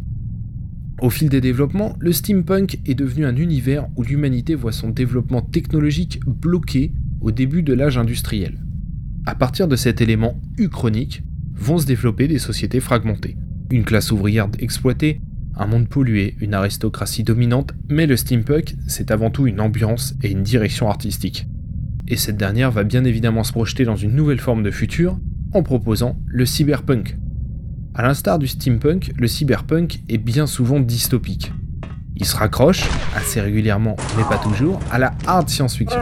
Au 1.02 1.10
fil 1.10 1.28
des 1.28 1.40
développements, 1.40 1.96
le 1.98 2.12
steampunk 2.12 2.78
est 2.86 2.94
devenu 2.94 3.26
un 3.26 3.34
univers 3.34 3.88
où 3.96 4.04
l'humanité 4.04 4.54
voit 4.54 4.70
son 4.70 4.90
développement 4.90 5.42
technologique 5.42 6.20
bloqué 6.24 6.92
au 7.20 7.32
début 7.32 7.64
de 7.64 7.74
l'âge 7.74 7.98
industriel. 7.98 8.64
À 9.26 9.34
partir 9.34 9.66
de 9.66 9.74
cet 9.74 10.00
élément 10.00 10.40
uchronique, 10.58 11.24
vont 11.54 11.78
se 11.78 11.86
développer 11.86 12.28
des 12.28 12.38
sociétés 12.38 12.80
fragmentées. 12.80 13.36
Une 13.72 13.84
classe 13.84 14.10
ouvrière 14.10 14.48
exploitée, 14.58 15.20
un 15.54 15.66
monde 15.66 15.88
pollué, 15.88 16.34
une 16.40 16.54
aristocratie 16.54 17.22
dominante, 17.22 17.72
mais 17.88 18.08
le 18.08 18.16
steampunk, 18.16 18.74
c'est 18.88 19.12
avant 19.12 19.30
tout 19.30 19.46
une 19.46 19.60
ambiance 19.60 20.14
et 20.24 20.30
une 20.32 20.42
direction 20.42 20.88
artistique. 20.88 21.46
Et 22.08 22.16
cette 22.16 22.36
dernière 22.36 22.72
va 22.72 22.82
bien 22.82 23.04
évidemment 23.04 23.44
se 23.44 23.52
projeter 23.52 23.84
dans 23.84 23.94
une 23.94 24.16
nouvelle 24.16 24.40
forme 24.40 24.64
de 24.64 24.72
futur 24.72 25.20
en 25.52 25.62
proposant 25.62 26.18
le 26.26 26.46
cyberpunk. 26.46 27.16
A 27.94 28.02
l'instar 28.02 28.40
du 28.40 28.48
steampunk, 28.48 29.12
le 29.16 29.28
cyberpunk 29.28 30.00
est 30.08 30.18
bien 30.18 30.48
souvent 30.48 30.80
dystopique. 30.80 31.52
Il 32.16 32.24
se 32.24 32.36
raccroche, 32.36 32.88
assez 33.14 33.40
régulièrement 33.40 33.94
mais 34.16 34.24
pas 34.24 34.38
toujours, 34.38 34.80
à 34.90 34.98
la 34.98 35.14
hard 35.28 35.48
science-fiction. 35.48 36.00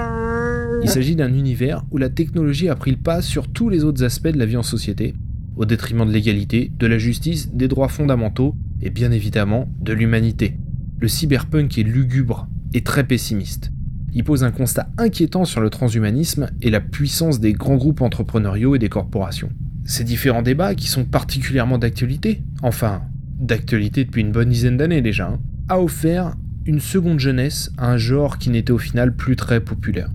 Il 0.82 0.88
s'agit 0.88 1.16
d'un 1.16 1.34
univers 1.34 1.84
où 1.90 1.98
la 1.98 2.08
technologie 2.08 2.70
a 2.70 2.76
pris 2.76 2.92
le 2.92 2.96
pas 2.96 3.20
sur 3.20 3.46
tous 3.46 3.68
les 3.68 3.84
autres 3.84 4.04
aspects 4.04 4.28
de 4.28 4.38
la 4.38 4.46
vie 4.46 4.56
en 4.56 4.62
société, 4.62 5.14
au 5.58 5.64
détriment 5.64 6.06
de 6.06 6.12
l'égalité, 6.12 6.72
de 6.78 6.86
la 6.86 6.98
justice, 6.98 7.52
des 7.52 7.68
droits 7.68 7.88
fondamentaux 7.88 8.54
et 8.80 8.90
bien 8.90 9.10
évidemment 9.10 9.68
de 9.80 9.92
l'humanité. 9.92 10.56
Le 11.00 11.08
cyberpunk 11.08 11.76
est 11.76 11.82
lugubre 11.82 12.48
et 12.72 12.82
très 12.82 13.04
pessimiste. 13.04 13.72
Il 14.14 14.24
pose 14.24 14.44
un 14.44 14.52
constat 14.52 14.88
inquiétant 14.96 15.44
sur 15.44 15.60
le 15.60 15.68
transhumanisme 15.68 16.48
et 16.62 16.70
la 16.70 16.80
puissance 16.80 17.40
des 17.40 17.52
grands 17.52 17.76
groupes 17.76 18.00
entrepreneuriaux 18.00 18.76
et 18.76 18.78
des 18.78 18.88
corporations. 18.88 19.50
Ces 19.84 20.04
différents 20.04 20.42
débats, 20.42 20.74
qui 20.74 20.86
sont 20.86 21.04
particulièrement 21.04 21.78
d'actualité, 21.78 22.40
enfin, 22.62 23.02
d'actualité 23.40 24.04
depuis 24.04 24.22
une 24.22 24.32
bonne 24.32 24.50
dizaine 24.50 24.76
d'années 24.76 25.02
déjà, 25.02 25.28
hein, 25.28 25.40
a 25.68 25.80
offert 25.80 26.36
une 26.66 26.80
seconde 26.80 27.18
jeunesse 27.18 27.72
à 27.78 27.90
un 27.90 27.96
genre 27.96 28.38
qui 28.38 28.50
n'était 28.50 28.72
au 28.72 28.78
final 28.78 29.14
plus 29.14 29.36
très 29.36 29.60
populaire. 29.60 30.10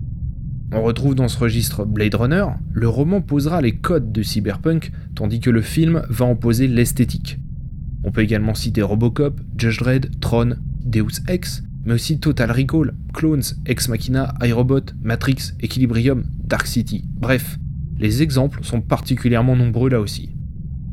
On 0.72 0.82
retrouve 0.82 1.14
dans 1.14 1.28
ce 1.28 1.38
registre 1.38 1.84
Blade 1.84 2.14
Runner, 2.14 2.46
le 2.72 2.88
roman 2.88 3.20
posera 3.20 3.60
les 3.60 3.76
codes 3.76 4.10
de 4.10 4.22
cyberpunk, 4.22 4.90
tandis 5.14 5.40
que 5.40 5.50
le 5.50 5.62
film 5.62 6.02
va 6.08 6.24
en 6.24 6.36
poser 6.36 6.66
l'esthétique. 6.66 7.38
On 8.04 8.10
peut 8.10 8.22
également 8.22 8.54
citer 8.54 8.82
Robocop, 8.82 9.40
Judge 9.56 9.78
Dredd, 9.78 10.20
Tron, 10.20 10.56
Deus 10.84 11.22
Ex, 11.28 11.62
mais 11.84 11.94
aussi 11.94 12.18
Total 12.18 12.50
Recall, 12.50 12.94
Clones, 13.12 13.42
Ex 13.66 13.88
Machina, 13.88 14.34
iRobot, 14.42 14.92
Matrix, 15.02 15.52
Equilibrium, 15.60 16.24
Dark 16.44 16.66
City. 16.66 17.04
Bref, 17.14 17.58
les 17.98 18.22
exemples 18.22 18.64
sont 18.64 18.80
particulièrement 18.80 19.56
nombreux 19.56 19.90
là 19.90 20.00
aussi. 20.00 20.30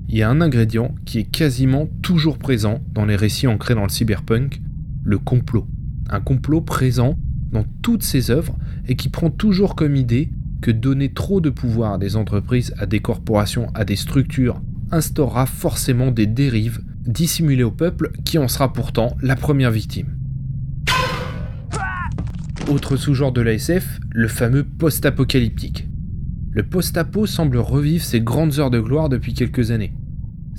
Il 0.07 0.17
y 0.17 0.23
a 0.23 0.29
un 0.29 0.41
ingrédient 0.41 0.93
qui 1.05 1.19
est 1.19 1.29
quasiment 1.29 1.87
toujours 2.01 2.37
présent 2.37 2.81
dans 2.93 3.05
les 3.05 3.15
récits 3.15 3.47
ancrés 3.47 3.75
dans 3.75 3.83
le 3.83 3.89
cyberpunk, 3.89 4.61
le 5.03 5.17
complot. 5.17 5.65
Un 6.09 6.19
complot 6.19 6.61
présent 6.61 7.17
dans 7.51 7.65
toutes 7.81 8.03
ses 8.03 8.29
œuvres 8.29 8.57
et 8.87 8.95
qui 8.95 9.09
prend 9.09 9.29
toujours 9.29 9.75
comme 9.75 9.95
idée 9.95 10.29
que 10.61 10.71
donner 10.71 11.11
trop 11.11 11.41
de 11.41 11.49
pouvoir 11.49 11.93
à 11.93 11.97
des 11.97 12.15
entreprises, 12.15 12.73
à 12.77 12.85
des 12.85 12.99
corporations, 12.99 13.67
à 13.73 13.83
des 13.83 13.95
structures 13.95 14.61
instaurera 14.91 15.45
forcément 15.45 16.11
des 16.11 16.27
dérives 16.27 16.81
dissimulées 17.05 17.63
au 17.63 17.71
peuple 17.71 18.11
qui 18.25 18.37
en 18.37 18.47
sera 18.47 18.71
pourtant 18.71 19.15
la 19.21 19.35
première 19.35 19.71
victime. 19.71 20.17
Autre 22.67 22.95
sous-genre 22.95 23.31
de 23.31 23.41
l'ASF, 23.41 23.99
le 24.11 24.27
fameux 24.27 24.63
post-apocalyptique. 24.63 25.87
Le 26.51 26.63
post-apo 26.63 27.25
semble 27.25 27.57
revivre 27.57 28.03
ses 28.03 28.21
grandes 28.21 28.59
heures 28.59 28.69
de 28.69 28.79
gloire 28.79 29.09
depuis 29.09 29.33
quelques 29.33 29.71
années. 29.71 29.93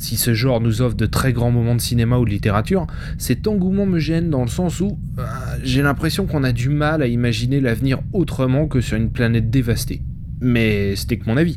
Si 0.03 0.17
ce 0.17 0.35
genre 0.35 0.61
nous 0.61 0.83
offre 0.83 0.97
de 0.97 1.07
très 1.07 1.33
grands 1.33 1.53
moments 1.53 1.77
de 1.77 1.81
cinéma 1.81 2.19
ou 2.19 2.25
de 2.25 2.31
littérature, 2.31 2.89
cet 3.19 3.47
engouement 3.47 3.87
me 3.87 4.01
gêne 4.01 4.31
dans 4.31 4.43
le 4.43 4.49
sens 4.49 4.81
où 4.81 4.99
euh, 5.21 5.23
j'ai 5.63 5.81
l'impression 5.81 6.27
qu'on 6.27 6.43
a 6.43 6.51
du 6.51 6.71
mal 6.71 7.03
à 7.03 7.07
imaginer 7.07 7.61
l'avenir 7.61 8.01
autrement 8.13 8.67
que 8.67 8.81
sur 8.81 8.97
une 8.97 9.11
planète 9.11 9.49
dévastée. 9.49 10.03
Mais 10.41 10.97
c'était 10.97 11.19
que 11.19 11.27
mon 11.27 11.37
avis. 11.37 11.57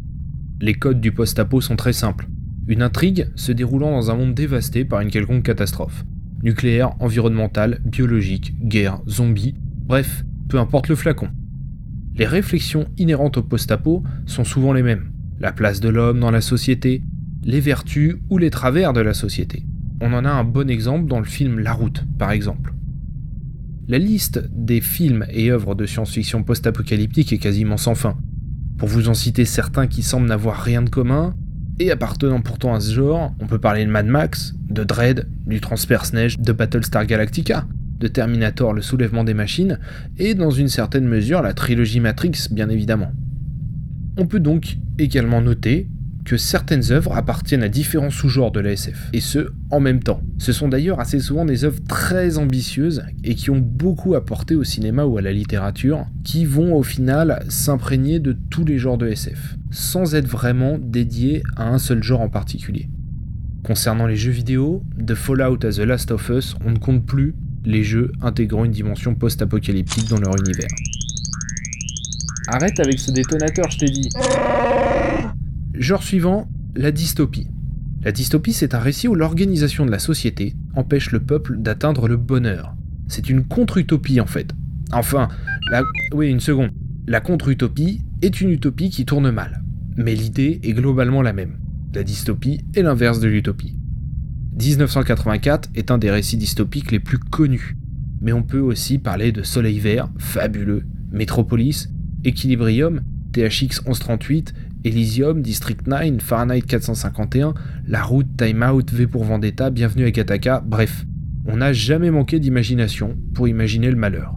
Les 0.62 0.75
codes 0.75 1.02
du 1.02 1.12
post-apo 1.12 1.60
sont 1.60 1.75
très 1.75 1.92
simples. 1.92 2.28
Une 2.68 2.84
intrigue 2.84 3.32
se 3.36 3.52
déroulant 3.52 3.90
dans 3.90 4.12
un 4.12 4.16
monde 4.16 4.36
dévasté 4.36 4.86
par 4.86 5.02
une 5.02 5.10
quelconque 5.10 5.44
catastrophe. 5.44 6.06
Nucléaire, 6.44 6.92
environnementale, 7.00 7.82
biologique, 7.84 8.54
guerre, 8.62 9.02
zombie, 9.10 9.56
bref, 9.88 10.24
peu 10.50 10.60
importe 10.60 10.88
le 10.90 10.96
flacon. 10.96 11.30
Les 12.16 12.28
réflexions 12.28 12.86
inhérentes 13.00 13.38
au 13.38 13.44
post-apo 13.44 14.04
sont 14.28 14.44
souvent 14.44 14.72
les 14.72 14.84
mêmes. 14.84 15.12
La 15.40 15.52
place 15.52 15.80
de 15.80 15.90
l'homme 15.90 16.20
dans 16.20 16.32
la 16.32 16.42
société, 16.42 17.02
les 17.46 17.60
vertus 17.60 18.16
ou 18.30 18.40
les 18.40 18.50
travers 18.50 18.92
de 18.92 19.02
la 19.02 19.14
société. 19.14 19.64
On 20.02 20.14
en 20.14 20.25
a 20.25 20.32
un 20.32 20.44
bon 20.44 20.68
exemple 20.70 21.08
dans 21.08 21.20
le 21.20 21.25
film 21.25 21.60
La 21.60 21.74
Route, 21.74 22.04
par 22.18 22.32
exemple. 22.32 22.74
La 23.88 24.00
liste 24.00 24.50
des 24.52 24.82
films 24.82 25.25
et 25.30 25.52
œuvres 25.52 25.75
de 25.75 25.86
science-fiction 25.86 26.42
post-apocalyptique 26.42 27.32
est 27.32 27.38
quasiment 27.38 27.78
sans 27.78 27.94
fin. 27.94 28.18
Pour 28.80 28.90
vous 28.90 29.10
en 29.10 29.14
citer 29.14 29.46
certains 29.46 29.86
qui 29.86 30.02
semblent 30.02 30.28
n'avoir 30.28 30.60
rien 30.60 30.82
de 30.82 30.90
commun, 30.90 31.36
et 31.78 31.92
appartenant 31.92 32.42
pourtant 32.42 32.74
à 32.74 32.80
ce 32.80 32.94
genre, 32.94 33.34
on 33.40 33.46
peut 33.46 33.60
parler 33.60 33.86
de 33.86 33.92
Mad 33.92 34.08
Max, 34.08 34.56
de 34.70 34.84
Dread, 34.84 35.28
du 35.46 35.62
Transperce-Neige, 35.62 36.40
de 36.40 36.52
Battlestar 36.52 37.06
Galactica, 37.06 37.68
de 38.00 38.08
Terminator 38.08 38.74
le 38.74 38.82
soulèvement 38.82 39.24
des 39.24 39.36
machines, 39.36 39.80
et 40.18 40.34
dans 40.34 40.50
une 40.50 40.68
certaine 40.68 41.08
mesure 41.08 41.44
la 41.44 41.54
trilogie 41.54 42.00
Matrix 42.00 42.48
bien 42.50 42.70
évidemment. 42.70 43.12
On 44.18 44.25
peut 44.25 44.40
donc 44.40 44.78
également 44.98 45.42
noter 45.42 45.88
que 46.25 46.38
certaines 46.38 46.91
œuvres 46.91 47.15
appartiennent 47.15 47.63
à 47.63 47.70
différents 47.70 48.10
sous-genres 48.10 48.51
de 48.51 48.60
la 48.60 48.72
SF, 48.72 49.10
et 49.13 49.22
ce, 49.22 49.51
en 49.70 49.79
même 49.79 50.01
temps. 50.01 50.22
Ce 50.39 50.51
sont 50.51 50.67
d'ailleurs 50.67 51.00
assez 51.00 51.20
souvent 51.20 51.46
des 51.46 51.63
œuvres 51.63 51.82
très 51.88 52.38
ambitieuses 52.38 53.03
et 53.24 53.36
qui 53.36 53.51
ont 53.51 53.60
beaucoup 53.60 54.15
apporté 54.15 54.55
au 54.55 54.63
cinéma 54.63 55.05
ou 55.05 55.17
à 55.17 55.22
la 55.22 55.32
littérature, 55.32 56.05
qui 56.24 56.46
vont 56.46 56.75
au 56.75 56.84
final 56.84 57.46
s'imprégner 57.50 58.20
de 58.20 58.36
tous 58.50 58.65
les 58.65 58.79
genres 58.79 58.98
de 58.98 59.08
SF, 59.08 59.55
sans 59.72 60.15
être 60.15 60.27
vraiment 60.27 60.77
dédiés 60.79 61.44
à 61.55 61.70
un 61.70 61.77
seul 61.77 62.03
genre 62.03 62.22
en 62.22 62.29
particulier. 62.29 62.89
Concernant 63.63 64.08
les 64.08 64.15
jeux 64.15 64.32
vidéo, 64.32 64.84
de 64.98 65.15
Fallout 65.15 65.63
à 65.63 65.72
The 65.72 65.79
Last 65.79 66.12
of 66.12 66.29
Us, 66.29 66.55
on 66.65 66.72
ne 66.72 66.77
compte 66.77 67.05
plus 67.05 67.36
les 67.65 67.84
jeux 67.84 68.12
intégrant 68.22 68.65
une 68.65 68.72
dimension 68.72 69.15
post-apocalyptique 69.15 70.10
dans 70.10 70.20
leur 70.20 70.36
univers. 70.38 70.70
Arrête 72.48 72.79
avec 72.79 73.00
ce 73.00 73.12
détonateur, 73.12 73.70
je 73.72 73.79
t'ai 73.79 73.86
dit. 73.88 74.10
Genre 75.77 76.03
suivant, 76.03 76.48
la 76.75 76.91
dystopie. 76.91 77.48
La 78.01 78.12
dystopie, 78.12 78.53
c'est 78.53 78.74
un 78.75 78.79
récit 78.79 79.08
où 79.08 79.15
l'organisation 79.15 79.86
de 79.86 79.91
la 79.91 80.00
société 80.00 80.55
empêche 80.75 81.12
le 81.12 81.20
peuple 81.20 81.58
d'atteindre 81.58 82.08
le 82.08 82.17
bonheur. 82.17 82.75
C'est 83.08 83.29
une 83.29 83.44
contre-utopie 83.46 84.22
en 84.22 84.25
fait. 84.25 84.53
Enfin, 84.94 85.27
la... 85.72 85.84
oui, 86.13 86.29
une 86.29 86.39
seconde. 86.39 86.72
La 87.08 87.20
contre-utopie 87.20 88.01
est 88.22 88.41
une 88.41 88.51
utopie 88.51 88.89
qui 88.89 89.05
tourne 89.05 89.32
mal. 89.32 89.63
Mais 89.98 90.15
l'idée 90.15 90.60
est 90.63 90.74
globalement 90.74 91.22
la 91.22 91.34
même. 91.34 91.58
La 91.94 92.03
dystopie 92.03 92.62
est 92.75 92.82
l'inverse 92.82 93.20
de 93.20 93.27
l'utopie. 93.27 93.77
1984 94.58 95.70
est 95.75 95.91
un 95.91 95.98
des 95.98 96.12
récits 96.12 96.38
dystopiques 96.38 96.91
les 96.91 97.00
plus 97.00 97.20
connus. 97.20 97.75
Mais 98.22 98.34
on 98.34 98.44
peut 98.44 98.60
aussi 98.60 98.98
parler 98.98 99.32
de 99.32 99.44
Soleil 99.44 99.79
Vert, 99.79 100.10
fabuleux, 100.17 100.84
Metropolis, 101.12 101.89
Equilibrium, 102.24 103.01
THX 103.34 103.84
1138 103.86 104.53
Elysium, 104.86 105.42
District 105.42 105.88
9, 105.88 106.22
Fahrenheit 106.22 106.62
451, 106.62 107.56
La 107.88 108.04
Route, 108.04 108.27
Time 108.38 108.63
Out, 108.63 108.92
V 108.94 109.08
pour 109.08 109.24
Vendetta, 109.24 109.72
Bienvenue 109.72 110.06
à 110.06 110.12
Gataka, 110.12 110.62
bref, 110.63 111.08
on 111.48 111.58
n'a 111.58 111.74
jamais 111.74 112.12
manqué 112.12 112.39
d'imagination 112.39 113.18
pour 113.34 113.48
imaginer 113.48 113.89
le 113.89 113.96
malheur. 113.96 114.36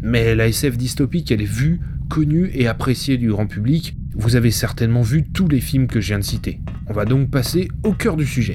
Mais 0.00 0.36
la 0.36 0.46
SF 0.46 0.76
dystopique, 0.76 1.32
elle 1.32 1.42
est 1.42 1.44
vue, 1.44 1.80
connue 2.08 2.50
et 2.54 2.68
appréciée 2.68 3.18
du 3.18 3.30
grand 3.30 3.48
public. 3.48 3.96
Vous 4.14 4.36
avez 4.36 4.52
certainement 4.52 5.02
vu 5.02 5.24
tous 5.24 5.48
les 5.48 5.60
films 5.60 5.88
que 5.88 6.00
je 6.00 6.08
viens 6.08 6.20
de 6.20 6.24
citer. 6.24 6.60
On 6.86 6.92
va 6.92 7.04
donc 7.04 7.28
passer 7.28 7.68
au 7.82 7.92
cœur 7.92 8.16
du 8.16 8.26
sujet. 8.26 8.54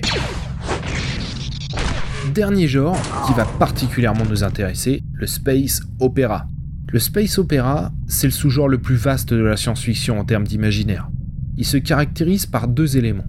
Dernier 2.34 2.70
genre 2.70 2.98
qui 3.28 3.34
va 3.34 3.44
particulièrement 3.44 4.24
nous 4.30 4.46
intéresser, 4.46 5.04
le 5.14 5.28
space 5.28 5.82
opéra. 6.00 6.48
Le 6.94 7.00
space 7.00 7.40
opera, 7.40 7.92
c'est 8.06 8.28
le 8.28 8.32
sous-genre 8.32 8.70
le 8.70 8.78
plus 8.78 8.94
vaste 8.94 9.34
de 9.34 9.44
la 9.44 9.58
science-fiction 9.58 10.20
en 10.20 10.26
termes 10.26 10.44
d'imaginaire. 10.44 11.10
Il 11.58 11.66
se 11.66 11.78
caractérise 11.78 12.46
par 12.46 12.68
deux 12.68 12.98
éléments. 12.98 13.26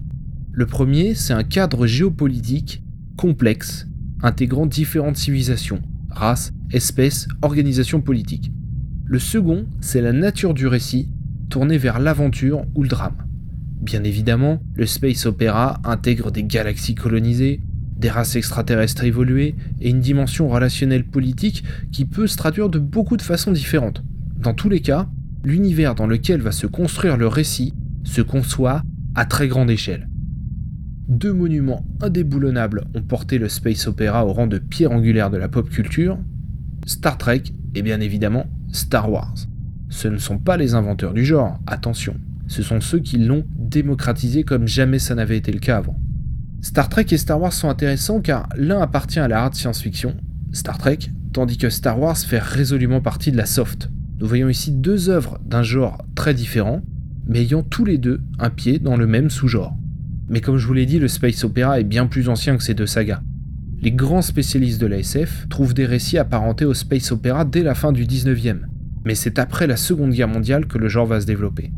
Le 0.51 0.67
premier, 0.67 1.15
c'est 1.15 1.33
un 1.33 1.43
cadre 1.43 1.87
géopolitique 1.87 2.83
complexe, 3.17 3.87
intégrant 4.21 4.67
différentes 4.67 5.17
civilisations, 5.17 5.81
races, 6.11 6.53
espèces, 6.71 7.27
organisations 7.41 8.01
politiques. 8.01 8.51
Le 9.03 9.17
second, 9.17 9.65
c'est 9.81 10.01
la 10.01 10.13
nature 10.13 10.53
du 10.53 10.67
récit, 10.67 11.09
tourné 11.49 11.79
vers 11.79 11.97
l'aventure 11.97 12.67
ou 12.75 12.83
le 12.83 12.89
drame. 12.89 13.25
Bien 13.81 14.03
évidemment, 14.03 14.61
le 14.75 14.85
space 14.85 15.25
opera 15.25 15.79
intègre 15.85 16.29
des 16.29 16.43
galaxies 16.43 16.93
colonisées, 16.93 17.61
des 17.97 18.09
races 18.09 18.35
extraterrestres 18.35 19.03
évoluées 19.03 19.55
et 19.79 19.89
une 19.89 20.01
dimension 20.01 20.49
relationnelle 20.49 21.05
politique 21.05 21.63
qui 21.91 22.05
peut 22.05 22.27
se 22.27 22.37
traduire 22.37 22.69
de 22.69 22.79
beaucoup 22.79 23.17
de 23.17 23.21
façons 23.21 23.51
différentes. 23.51 24.03
Dans 24.37 24.53
tous 24.53 24.69
les 24.69 24.81
cas, 24.81 25.09
l'univers 25.43 25.95
dans 25.95 26.07
lequel 26.07 26.41
va 26.41 26.51
se 26.51 26.67
construire 26.67 27.17
le 27.17 27.27
récit 27.27 27.73
se 28.03 28.21
conçoit 28.21 28.83
à 29.15 29.25
très 29.25 29.47
grande 29.47 29.69
échelle. 29.69 30.09
Deux 31.07 31.33
monuments 31.33 31.85
indéboulonnables 32.01 32.85
ont 32.95 33.01
porté 33.01 33.37
le 33.37 33.47
space 33.47 33.87
opéra 33.87 34.25
au 34.25 34.33
rang 34.33 34.47
de 34.47 34.57
pierre 34.57 34.91
angulaire 34.91 35.29
de 35.29 35.37
la 35.37 35.47
pop 35.47 35.69
culture, 35.69 36.17
Star 36.85 37.17
Trek 37.17 37.43
et 37.75 37.81
bien 37.81 37.99
évidemment 37.99 38.47
Star 38.71 39.11
Wars. 39.11 39.35
ce 39.89 40.07
ne 40.07 40.17
sont 40.17 40.39
pas 40.39 40.57
les 40.57 40.73
inventeurs 40.73 41.13
du 41.13 41.23
genre, 41.23 41.59
attention, 41.67 42.15
ce 42.47 42.63
sont 42.63 42.81
ceux 42.81 42.99
qui 42.99 43.17
l'ont 43.17 43.45
démocratisé 43.55 44.43
comme 44.43 44.67
jamais 44.67 44.99
ça 44.99 45.15
n'avait 45.15 45.37
été 45.37 45.51
le 45.51 45.59
cas 45.59 45.77
avant. 45.77 45.97
Star 46.65 46.89
Trek 46.89 47.05
et 47.11 47.17
Star 47.17 47.39
Wars 47.39 47.53
sont 47.53 47.69
intéressants 47.69 48.21
car 48.21 48.49
l'un 48.57 48.81
appartient 48.81 49.19
à 49.19 49.27
la 49.27 49.43
hard 49.43 49.53
science-fiction, 49.53 50.17
Star 50.51 50.79
Trek, 50.79 50.97
tandis 51.31 51.59
que 51.59 51.69
Star 51.69 51.99
Wars 51.99 52.17
fait 52.17 52.39
résolument 52.39 53.01
partie 53.01 53.31
de 53.31 53.37
la 53.37 53.45
soft. 53.45 53.91
Nous 54.19 54.25
voyons 54.25 54.49
ici 54.49 54.71
deux 54.71 55.11
œuvres 55.11 55.39
d'un 55.45 55.61
genre 55.61 56.03
très 56.15 56.33
différent, 56.33 56.81
mais 57.27 57.43
ayant 57.43 57.61
tous 57.61 57.85
les 57.85 57.99
deux 57.99 58.21
un 58.39 58.49
pied 58.49 58.79
dans 58.79 58.97
le 58.97 59.05
même 59.05 59.29
sous-genre. 59.29 59.77
Mais 60.27 60.41
comme 60.41 60.57
je 60.57 60.65
vous 60.65 60.73
l'ai 60.73 60.87
dit, 60.87 60.97
le 60.97 61.07
space 61.07 61.43
opera 61.43 61.79
est 61.79 61.83
bien 61.83 62.07
plus 62.07 62.29
ancien 62.29 62.57
que 62.57 62.63
ces 62.63 62.73
deux 62.73 62.87
sagas. 62.87 63.21
Les 63.79 63.91
grands 63.91 64.23
spécialistes 64.23 64.81
de 64.81 64.87
la 64.87 64.97
SF 64.97 65.47
trouvent 65.49 65.75
des 65.75 65.85
récits 65.85 66.17
apparentés 66.17 66.65
au 66.65 66.73
space 66.73 67.11
opera 67.11 67.45
dès 67.45 67.61
la 67.61 67.75
fin 67.75 67.91
du 67.91 68.05
19e, 68.05 68.61
mais 69.05 69.13
c'est 69.13 69.37
après 69.37 69.67
la 69.67 69.77
Seconde 69.77 70.13
Guerre 70.13 70.29
mondiale 70.29 70.65
que 70.65 70.79
le 70.79 70.89
genre 70.89 71.05
va 71.05 71.21
se 71.21 71.27
développer. 71.27 71.71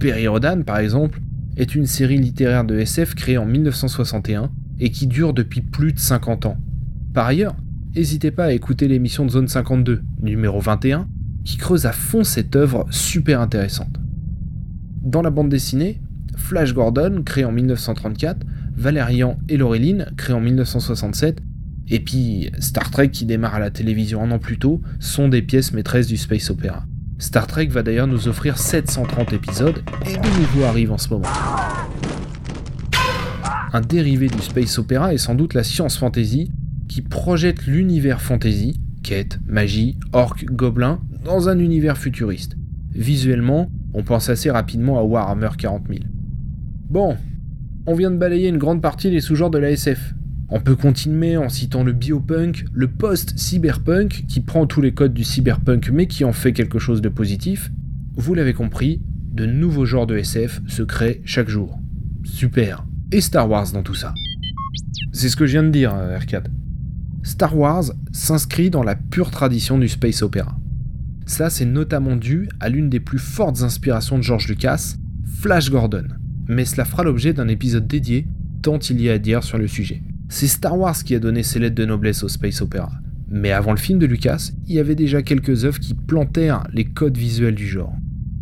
Perry 0.00 0.26
Rodan, 0.26 0.62
par 0.64 0.78
exemple, 0.78 1.20
est 1.56 1.74
une 1.74 1.86
série 1.86 2.18
littéraire 2.18 2.64
de 2.64 2.78
SF 2.78 3.14
créée 3.14 3.38
en 3.38 3.46
1961 3.46 4.50
et 4.80 4.90
qui 4.90 5.06
dure 5.06 5.32
depuis 5.32 5.60
plus 5.60 5.92
de 5.92 5.98
50 5.98 6.46
ans. 6.46 6.56
Par 7.12 7.26
ailleurs, 7.26 7.54
n'hésitez 7.94 8.30
pas 8.30 8.46
à 8.46 8.52
écouter 8.52 8.88
l'émission 8.88 9.24
de 9.24 9.30
Zone 9.30 9.48
52, 9.48 10.02
numéro 10.20 10.60
21, 10.60 11.08
qui 11.44 11.56
creuse 11.56 11.86
à 11.86 11.92
fond 11.92 12.24
cette 12.24 12.56
œuvre 12.56 12.86
super 12.90 13.40
intéressante. 13.40 14.00
Dans 15.02 15.22
la 15.22 15.30
bande 15.30 15.48
dessinée, 15.48 16.00
Flash 16.36 16.74
Gordon, 16.74 17.22
créé 17.24 17.44
en 17.44 17.52
1934, 17.52 18.44
Valérian 18.76 19.38
et 19.48 19.56
Laureline, 19.56 20.06
créé 20.16 20.34
en 20.34 20.40
1967, 20.40 21.40
et 21.88 22.00
puis 22.00 22.50
Star 22.58 22.90
Trek 22.90 23.10
qui 23.10 23.26
démarre 23.26 23.54
à 23.54 23.60
la 23.60 23.70
télévision 23.70 24.22
un 24.22 24.30
an 24.30 24.38
plus 24.38 24.58
tôt, 24.58 24.80
sont 24.98 25.28
des 25.28 25.42
pièces 25.42 25.72
maîtresses 25.72 26.06
du 26.06 26.16
space 26.16 26.50
opera. 26.50 26.84
Star 27.18 27.46
Trek 27.46 27.66
va 27.66 27.82
d'ailleurs 27.82 28.06
nous 28.06 28.28
offrir 28.28 28.58
730 28.58 29.32
épisodes, 29.32 29.82
et 30.06 30.14
de 30.16 30.40
nouveau 30.40 30.64
arrive 30.64 30.92
en 30.92 30.98
ce 30.98 31.08
moment. 31.10 31.28
Un 33.72 33.80
dérivé 33.80 34.28
du 34.28 34.38
space 34.38 34.78
opera 34.78 35.14
est 35.14 35.18
sans 35.18 35.34
doute 35.34 35.54
la 35.54 35.64
science 35.64 35.96
fantasy, 35.96 36.50
qui 36.88 37.02
projette 37.02 37.66
l'univers 37.66 38.20
fantasy, 38.20 38.80
quête, 39.02 39.38
magie, 39.46 39.98
orques, 40.12 40.44
gobelins, 40.44 41.00
dans 41.24 41.48
un 41.48 41.58
univers 41.58 41.98
futuriste. 41.98 42.56
Visuellement, 42.92 43.70
on 43.94 44.02
pense 44.02 44.28
assez 44.28 44.50
rapidement 44.50 44.98
à 44.98 45.02
Warhammer 45.02 45.50
40 45.56 45.88
000. 45.88 46.00
Bon, 46.90 47.16
on 47.86 47.94
vient 47.94 48.10
de 48.10 48.16
balayer 48.16 48.48
une 48.48 48.58
grande 48.58 48.82
partie 48.82 49.10
des 49.10 49.20
sous-genres 49.20 49.50
de 49.50 49.58
la 49.58 49.70
SF. 49.70 50.14
On 50.48 50.60
peut 50.60 50.76
continuer 50.76 51.36
en 51.36 51.48
citant 51.48 51.84
le 51.84 51.92
biopunk, 51.92 52.66
le 52.72 52.88
post-cyberpunk, 52.88 54.26
qui 54.28 54.40
prend 54.40 54.66
tous 54.66 54.80
les 54.80 54.92
codes 54.92 55.14
du 55.14 55.24
cyberpunk 55.24 55.90
mais 55.90 56.06
qui 56.06 56.24
en 56.24 56.32
fait 56.32 56.52
quelque 56.52 56.78
chose 56.78 57.00
de 57.00 57.08
positif. 57.08 57.70
Vous 58.16 58.34
l'avez 58.34 58.52
compris, 58.52 59.00
de 59.32 59.46
nouveaux 59.46 59.86
genres 59.86 60.06
de 60.06 60.16
SF 60.16 60.60
se 60.68 60.82
créent 60.82 61.20
chaque 61.24 61.48
jour. 61.48 61.78
Super. 62.24 62.86
Et 63.10 63.20
Star 63.20 63.48
Wars 63.50 63.72
dans 63.72 63.82
tout 63.82 63.94
ça. 63.94 64.14
C'est 65.12 65.28
ce 65.28 65.36
que 65.36 65.46
je 65.46 65.52
viens 65.52 65.62
de 65.62 65.70
dire, 65.70 65.94
euh, 65.94 66.18
R4. 66.18 66.44
Star 67.22 67.56
Wars 67.56 67.84
s'inscrit 68.12 68.70
dans 68.70 68.82
la 68.82 68.96
pure 68.96 69.30
tradition 69.30 69.78
du 69.78 69.88
space 69.88 70.22
opera. 70.22 70.58
Ça, 71.26 71.48
c'est 71.48 71.64
notamment 71.64 72.16
dû 72.16 72.48
à 72.60 72.68
l'une 72.68 72.90
des 72.90 73.00
plus 73.00 73.18
fortes 73.18 73.62
inspirations 73.62 74.18
de 74.18 74.22
George 74.22 74.46
Lucas, 74.46 74.94
Flash 75.40 75.70
Gordon. 75.70 76.04
Mais 76.48 76.64
cela 76.64 76.84
fera 76.84 77.02
l'objet 77.02 77.32
d'un 77.32 77.48
épisode 77.48 77.86
dédié, 77.86 78.28
tant 78.62 78.78
il 78.78 79.00
y 79.00 79.08
a 79.08 79.14
à 79.14 79.18
dire 79.18 79.42
sur 79.42 79.56
le 79.56 79.66
sujet. 79.66 80.02
C'est 80.34 80.48
Star 80.48 80.76
Wars 80.76 81.04
qui 81.04 81.14
a 81.14 81.20
donné 81.20 81.44
ses 81.44 81.60
lettres 81.60 81.76
de 81.76 81.84
noblesse 81.84 82.24
au 82.24 82.28
space 82.28 82.60
opera. 82.60 82.90
Mais 83.28 83.52
avant 83.52 83.70
le 83.70 83.76
film 83.76 84.00
de 84.00 84.06
Lucas, 84.06 84.50
il 84.66 84.74
y 84.74 84.80
avait 84.80 84.96
déjà 84.96 85.22
quelques 85.22 85.64
œuvres 85.64 85.78
qui 85.78 85.94
plantèrent 85.94 86.66
les 86.72 86.84
codes 86.84 87.16
visuels 87.16 87.54
du 87.54 87.68
genre. 87.68 87.94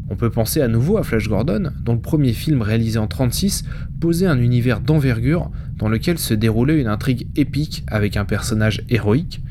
On 0.09 0.17
peut 0.17 0.31
penser 0.31 0.63
à 0.63 0.69
nouveau 0.69 0.97
à 0.97 1.03
Flash 1.03 1.29
Gordon, 1.29 1.71
dont 1.85 1.93
le 1.93 2.01
premier 2.01 2.33
film 2.33 2.63
réalisé 2.63 2.99
en 2.99 3.03
1936 3.03 3.65
posait 4.01 4.27
un 4.27 4.39
univers 4.39 4.81
d'envergure 4.81 5.51
dans 5.77 5.91
lequel 5.91 6.17
se 6.17 6.33
déroulait 6.33 6.81
une 6.81 6.87
intrigue 6.87 7.29
épique 7.37 7.85
avec 7.89 8.17
un 8.17 8.25
personnage 8.25 8.83
héroïque. 8.89 9.43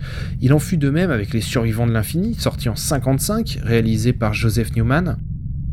Il 0.41 0.51
en 0.54 0.60
fut 0.60 0.77
de 0.77 0.89
même 0.89 1.12
avec 1.12 1.34
Les 1.34 1.41
Survivants 1.41 1.86
de 1.86 1.91
l'Infini, 1.91 2.34
sorti 2.34 2.69
en 2.69 2.73
1955, 2.73 3.60
réalisé 3.62 4.13
par 4.13 4.34
Joseph 4.34 4.75
Newman. 4.75 5.19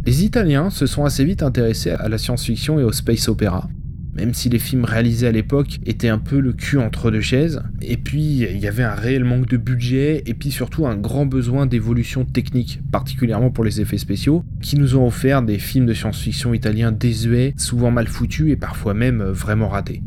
Les 0.04 0.22
Italiens 0.22 0.68
se 0.68 0.84
sont 0.84 1.06
assez 1.06 1.24
vite 1.24 1.42
intéressés 1.42 1.92
à 1.92 2.10
la 2.10 2.18
science-fiction 2.18 2.78
et 2.78 2.84
au 2.84 2.92
space 2.92 3.26
opera, 3.28 3.70
même 4.18 4.34
si 4.34 4.48
les 4.48 4.58
films 4.58 4.84
réalisés 4.84 5.28
à 5.28 5.32
l'époque 5.32 5.78
étaient 5.86 6.08
un 6.08 6.18
peu 6.18 6.40
le 6.40 6.52
cul 6.52 6.78
entre 6.78 7.12
deux 7.12 7.20
chaises. 7.20 7.62
Et 7.80 7.96
puis, 7.96 8.40
il 8.40 8.58
y 8.58 8.66
avait 8.66 8.82
un 8.82 8.94
réel 8.94 9.22
manque 9.22 9.46
de 9.46 9.56
budget, 9.56 10.24
et 10.26 10.34
puis 10.34 10.50
surtout 10.50 10.88
un 10.88 10.96
grand 10.96 11.24
besoin 11.24 11.66
d'évolution 11.66 12.24
technique, 12.24 12.80
particulièrement 12.90 13.50
pour 13.50 13.64
les 13.64 13.80
effets 13.80 13.96
spéciaux, 13.96 14.44
qui 14.60 14.76
nous 14.76 14.96
ont 14.96 15.06
offert 15.06 15.42
des 15.42 15.58
films 15.58 15.86
de 15.86 15.94
science-fiction 15.94 16.52
italiens 16.52 16.90
désuets, 16.90 17.54
souvent 17.56 17.92
mal 17.92 18.08
foutus 18.08 18.50
et 18.50 18.56
parfois 18.56 18.92
même 18.92 19.22
vraiment 19.22 19.68
ratés. 19.68 20.02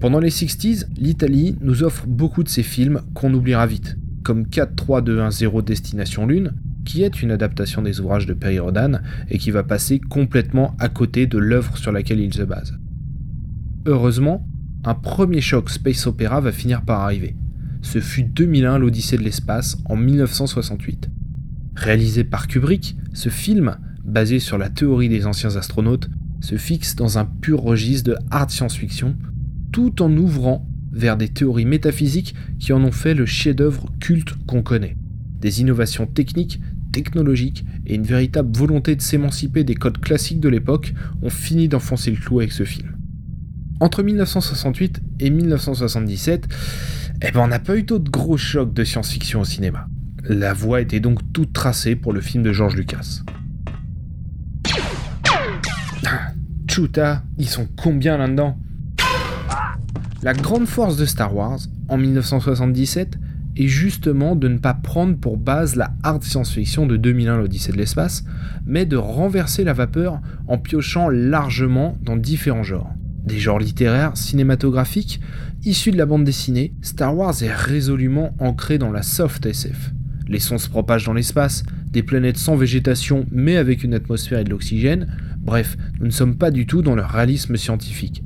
Pendant 0.00 0.20
les 0.20 0.30
60s, 0.30 0.86
l'Italie 0.98 1.56
nous 1.62 1.82
offre 1.82 2.06
beaucoup 2.06 2.42
de 2.42 2.48
ces 2.50 2.62
films 2.62 3.00
qu'on 3.14 3.32
oubliera 3.32 3.66
vite, 3.66 3.96
comme 4.22 4.44
4-3-2-1-0 4.44 5.64
Destination 5.64 6.26
Lune, 6.26 6.52
qui 6.84 7.02
est 7.02 7.22
une 7.22 7.30
adaptation 7.30 7.82
des 7.82 8.00
ouvrages 8.00 8.26
de 8.26 8.34
Perry 8.34 8.58
Rodan 8.58 9.00
et 9.30 9.38
qui 9.38 9.50
va 9.50 9.62
passer 9.62 9.98
complètement 9.98 10.74
à 10.78 10.88
côté 10.88 11.26
de 11.26 11.38
l'œuvre 11.38 11.76
sur 11.78 11.92
laquelle 11.92 12.20
il 12.20 12.34
se 12.34 12.42
base. 12.42 12.79
Heureusement, 13.86 14.46
un 14.84 14.94
premier 14.94 15.40
choc 15.40 15.70
space 15.70 16.06
opéra 16.06 16.40
va 16.40 16.52
finir 16.52 16.82
par 16.82 17.00
arriver. 17.00 17.34
Ce 17.80 17.98
fut 17.98 18.24
2001 18.24 18.78
l'Odyssée 18.78 19.16
de 19.16 19.22
l'espace 19.22 19.78
en 19.86 19.96
1968. 19.96 21.08
Réalisé 21.76 22.24
par 22.24 22.46
Kubrick, 22.46 22.96
ce 23.14 23.30
film, 23.30 23.78
basé 24.04 24.38
sur 24.38 24.58
la 24.58 24.68
théorie 24.68 25.08
des 25.08 25.24
anciens 25.24 25.56
astronautes, 25.56 26.10
se 26.42 26.56
fixe 26.56 26.94
dans 26.94 27.16
un 27.16 27.24
pur 27.24 27.62
registre 27.62 28.10
de 28.10 28.16
hard 28.30 28.50
science-fiction, 28.50 29.16
tout 29.72 30.02
en 30.02 30.14
ouvrant 30.14 30.68
vers 30.92 31.16
des 31.16 31.28
théories 31.28 31.64
métaphysiques 31.64 32.34
qui 32.58 32.74
en 32.74 32.84
ont 32.84 32.92
fait 32.92 33.14
le 33.14 33.24
chef-d'œuvre 33.24 33.86
culte 33.98 34.34
qu'on 34.46 34.62
connaît. 34.62 34.98
Des 35.40 35.62
innovations 35.62 36.06
techniques, 36.06 36.60
technologiques 36.92 37.64
et 37.86 37.94
une 37.94 38.02
véritable 38.02 38.54
volonté 38.54 38.94
de 38.94 39.00
s'émanciper 39.00 39.64
des 39.64 39.74
codes 39.74 40.00
classiques 40.00 40.40
de 40.40 40.50
l'époque 40.50 40.92
ont 41.22 41.30
fini 41.30 41.66
d'enfoncer 41.66 42.10
le 42.10 42.18
clou 42.18 42.40
avec 42.40 42.52
ce 42.52 42.64
film. 42.64 42.99
Entre 43.82 44.02
1968 44.02 45.00
et 45.20 45.30
1977, 45.30 46.48
eh 47.22 47.30
ben 47.30 47.40
on 47.40 47.48
n'a 47.48 47.58
pas 47.58 47.78
eu 47.78 47.82
d'autres 47.82 48.10
gros 48.10 48.36
chocs 48.36 48.74
de 48.74 48.84
science-fiction 48.84 49.40
au 49.40 49.44
cinéma. 49.46 49.88
La 50.24 50.52
voie 50.52 50.82
était 50.82 51.00
donc 51.00 51.20
toute 51.32 51.54
tracée 51.54 51.96
pour 51.96 52.12
le 52.12 52.20
film 52.20 52.42
de 52.42 52.52
George 52.52 52.76
Lucas. 52.76 53.22
Chuta, 56.68 57.22
ils 57.38 57.48
sont 57.48 57.66
combien 57.82 58.18
là-dedans? 58.18 58.58
La 60.22 60.34
grande 60.34 60.66
force 60.66 60.98
de 60.98 61.06
Star 61.06 61.34
Wars, 61.34 61.60
en 61.88 61.96
1977, 61.96 63.16
est 63.56 63.66
justement 63.66 64.36
de 64.36 64.48
ne 64.48 64.58
pas 64.58 64.74
prendre 64.74 65.16
pour 65.16 65.38
base 65.38 65.74
la 65.74 65.94
hard 66.02 66.22
science-fiction 66.22 66.86
de 66.86 66.98
2001 66.98 67.38
l'Odyssée 67.38 67.72
de 67.72 67.78
l'espace, 67.78 68.24
mais 68.66 68.84
de 68.84 68.96
renverser 68.96 69.64
la 69.64 69.72
vapeur 69.72 70.20
en 70.48 70.58
piochant 70.58 71.08
largement 71.08 71.96
dans 72.02 72.16
différents 72.16 72.62
genres. 72.62 72.92
Des 73.24 73.38
genres 73.38 73.58
littéraires, 73.58 74.16
cinématographiques, 74.16 75.20
issus 75.64 75.90
de 75.90 75.98
la 75.98 76.06
bande 76.06 76.24
dessinée, 76.24 76.72
Star 76.82 77.16
Wars 77.16 77.42
est 77.42 77.52
résolument 77.52 78.34
ancré 78.38 78.78
dans 78.78 78.90
la 78.90 79.02
soft 79.02 79.44
SF. 79.46 79.92
Les 80.26 80.38
sons 80.38 80.58
se 80.58 80.68
propagent 80.68 81.06
dans 81.06 81.12
l'espace, 81.12 81.64
des 81.90 82.02
planètes 82.02 82.38
sans 82.38 82.56
végétation 82.56 83.26
mais 83.30 83.56
avec 83.56 83.82
une 83.82 83.94
atmosphère 83.94 84.38
et 84.38 84.44
de 84.44 84.50
l'oxygène, 84.50 85.12
bref, 85.38 85.76
nous 85.98 86.06
ne 86.06 86.12
sommes 86.12 86.36
pas 86.36 86.50
du 86.50 86.66
tout 86.66 86.82
dans 86.82 86.94
le 86.94 87.04
réalisme 87.04 87.56
scientifique. 87.56 88.22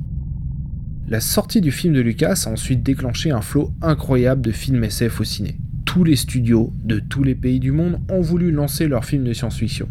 La 1.07 1.19
sortie 1.19 1.61
du 1.61 1.71
film 1.71 1.93
de 1.93 2.01
Lucas 2.01 2.45
a 2.45 2.49
ensuite 2.49 2.81
déclenché 2.81 3.31
un 3.31 3.41
flot 3.41 3.71
incroyable 3.81 4.41
de 4.41 4.51
films 4.51 4.83
SF 4.83 5.21
au 5.21 5.23
ciné. 5.23 5.59
Tous 5.85 6.03
les 6.03 6.15
studios 6.15 6.73
de 6.83 6.99
tous 6.99 7.23
les 7.23 7.35
pays 7.35 7.59
du 7.59 7.71
monde 7.71 7.99
ont 8.09 8.21
voulu 8.21 8.51
lancer 8.51 8.87
leurs 8.87 9.05
films 9.05 9.23
de 9.23 9.33
science-fiction. 9.33 9.87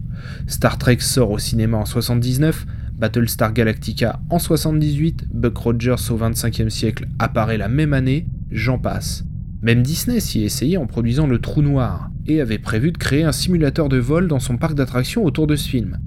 Star 0.47 0.77
Trek 0.77 0.99
sort 1.01 1.31
au 1.31 1.39
cinéma 1.39 1.79
en 1.79 1.85
79, 1.85 2.67
Battlestar 2.99 3.53
Galactica 3.53 4.21
en 4.31 4.39
78, 4.39 5.27
Buck 5.33 5.57
Rogers 5.57 6.11
au 6.11 6.19
25e 6.19 6.71
siècle 6.71 7.09
apparaît 7.19 7.59
la 7.59 7.69
même 7.69 7.93
année, 7.93 8.27
j'en 8.51 8.79
passe. 8.79 9.25
Même 9.63 9.83
Disney 9.83 10.21
s'y 10.21 10.43
essayait 10.43 10.77
en 10.77 10.87
produisant 10.87 11.27
Le 11.27 11.39
Trou 11.39 11.63
Noir, 11.63 12.11
et 12.27 12.41
avait 12.41 12.59
prévu 12.59 12.93
de 12.93 12.99
créer 12.99 13.25
un 13.25 13.33
simulateur 13.33 13.89
de 13.89 13.99
vol 13.99 14.29
dans 14.29 14.39
son 14.39 14.57
parc 14.57 14.75
d'attractions 14.75 15.25
autour 15.25 15.47
de 15.47 15.57
ce 15.57 15.69
film. 15.69 15.99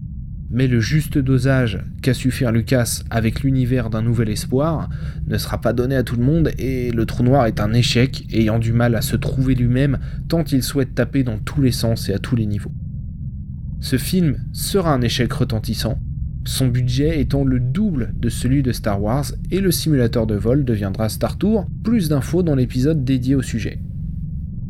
Mais 0.49 0.67
le 0.67 0.79
juste 0.79 1.17
dosage 1.17 1.79
qu'a 2.01 2.13
su 2.13 2.31
faire 2.31 2.53
Lucas 2.53 3.01
avec 3.09 3.41
l'univers 3.41 3.89
d'un 3.89 4.01
nouvel 4.01 4.29
espoir 4.29 4.89
ne 5.27 5.37
sera 5.37 5.59
pas 5.59 5.73
donné 5.73 5.95
à 5.95 6.03
tout 6.03 6.15
le 6.15 6.23
monde 6.23 6.51
et 6.57 6.91
le 6.91 7.05
trou 7.05 7.23
noir 7.23 7.47
est 7.47 7.59
un 7.59 7.73
échec 7.73 8.25
ayant 8.31 8.57
du 8.57 8.71
mal 8.71 8.95
à 8.95 9.01
se 9.01 9.17
trouver 9.17 9.55
lui-même 9.55 9.99
tant 10.29 10.45
il 10.45 10.63
souhaite 10.63 10.95
taper 10.95 11.23
dans 11.23 11.37
tous 11.37 11.61
les 11.61 11.73
sens 11.73 12.07
et 12.07 12.13
à 12.13 12.19
tous 12.19 12.37
les 12.37 12.45
niveaux. 12.45 12.71
Ce 13.81 13.97
film 13.97 14.37
sera 14.53 14.93
un 14.93 15.01
échec 15.01 15.31
retentissant 15.33 15.99
son 16.47 16.67
budget 16.67 17.19
étant 17.19 17.43
le 17.43 17.59
double 17.59 18.13
de 18.17 18.29
celui 18.29 18.63
de 18.63 18.71
Star 18.71 19.01
Wars 19.01 19.25
et 19.51 19.59
le 19.59 19.69
simulateur 19.69 20.25
de 20.25 20.35
vol 20.35 20.63
deviendra 20.63 21.09
Star 21.09 21.37
Tour, 21.37 21.67
plus 21.83 22.07
d'infos 22.07 22.41
dans 22.41 22.55
l'épisode 22.55 23.03
dédié 23.03 23.35
au 23.35 23.41
sujet. 23.41 23.79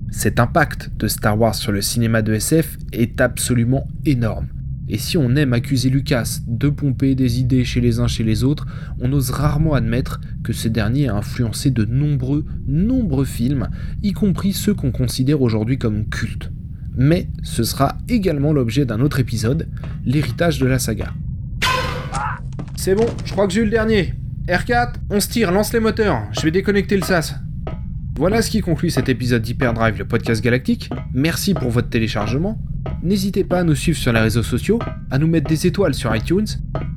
Cet 0.09 0.39
impact 0.39 0.91
de 0.97 1.07
Star 1.07 1.39
Wars 1.39 1.53
sur 1.53 1.71
le 1.71 1.81
cinéma 1.81 2.23
de 2.23 2.33
SF 2.33 2.77
est 2.93 3.21
absolument 3.21 3.87
énorme. 4.05 4.47
Et 4.89 4.97
si 4.97 5.17
on 5.17 5.35
aime 5.35 5.53
accuser 5.53 5.89
Lucas 5.89 6.39
de 6.47 6.69
pomper 6.69 7.13
des 7.13 7.39
idées 7.39 7.63
chez 7.63 7.81
les 7.81 7.99
uns 7.99 8.07
chez 8.07 8.23
les 8.23 8.43
autres, 8.43 8.65
on 8.99 9.13
ose 9.13 9.29
rarement 9.29 9.75
admettre 9.75 10.19
que 10.43 10.53
ce 10.53 10.69
dernier 10.69 11.09
a 11.09 11.15
influencé 11.15 11.69
de 11.69 11.85
nombreux, 11.85 12.45
nombreux 12.65 13.25
films, 13.25 13.69
y 14.01 14.13
compris 14.13 14.53
ceux 14.53 14.73
qu'on 14.73 14.91
considère 14.91 15.43
aujourd'hui 15.43 15.77
comme 15.77 16.09
cultes. 16.09 16.51
Mais 16.95 17.29
ce 17.43 17.63
sera 17.63 17.97
également 18.09 18.51
l'objet 18.51 18.85
d'un 18.85 19.01
autre 19.01 19.19
épisode, 19.19 19.67
l'héritage 20.05 20.57
de 20.57 20.65
la 20.65 20.79
saga. 20.79 21.13
C'est 22.79 22.93
bon, 22.95 23.05
je 23.25 23.31
crois 23.33 23.47
que 23.47 23.53
j'ai 23.53 23.61
eu 23.61 23.65
le 23.65 23.71
dernier. 23.71 24.13
R4, 24.47 24.93
on 25.09 25.19
se 25.19 25.27
tire, 25.27 25.51
lance 25.51 25.73
les 25.73 25.79
moteurs, 25.79 26.21
je 26.31 26.41
vais 26.41 26.51
déconnecter 26.51 26.95
le 26.95 27.01
SAS. 27.03 27.35
Voilà 28.17 28.41
ce 28.41 28.49
qui 28.49 28.61
conclut 28.61 28.91
cet 28.91 29.09
épisode 29.09 29.41
d'Hyperdrive, 29.41 29.97
le 29.97 30.05
podcast 30.05 30.43
galactique. 30.43 30.89
Merci 31.13 31.53
pour 31.53 31.69
votre 31.69 31.89
téléchargement. 31.89 32.57
N'hésitez 33.03 33.43
pas 33.43 33.59
à 33.59 33.63
nous 33.63 33.75
suivre 33.75 33.97
sur 33.97 34.13
les 34.13 34.19
réseaux 34.19 34.43
sociaux, 34.43 34.79
à 35.11 35.17
nous 35.17 35.27
mettre 35.27 35.49
des 35.49 35.67
étoiles 35.67 35.93
sur 35.95 36.15
iTunes. 36.15 36.45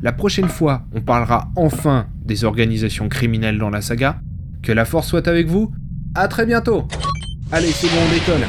La 0.03 0.13
prochaine 0.13 0.49
fois, 0.49 0.87
on 0.95 1.01
parlera 1.01 1.51
enfin 1.57 2.07
des 2.25 2.45
organisations 2.45 3.09
criminelles 3.09 3.59
dans 3.59 3.71
la 3.71 3.81
saga. 3.81 4.21
Que 4.63 4.73
la 4.73 4.85
force 4.85 5.09
soit 5.09 5.27
avec 5.29 5.47
vous. 5.47 5.73
À 6.15 6.29
très 6.29 6.47
bientôt. 6.47 6.87
Allez, 7.51 7.69
c'est 7.69 7.89
bon, 7.89 7.95
on 8.07 8.13
décolle. 8.15 8.47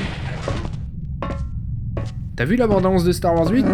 T'as 2.36 2.46
vu 2.46 2.56
l'abondance 2.56 3.04
de 3.04 3.12
Star 3.14 3.34
Wars 3.36 3.50
8 3.50 3.66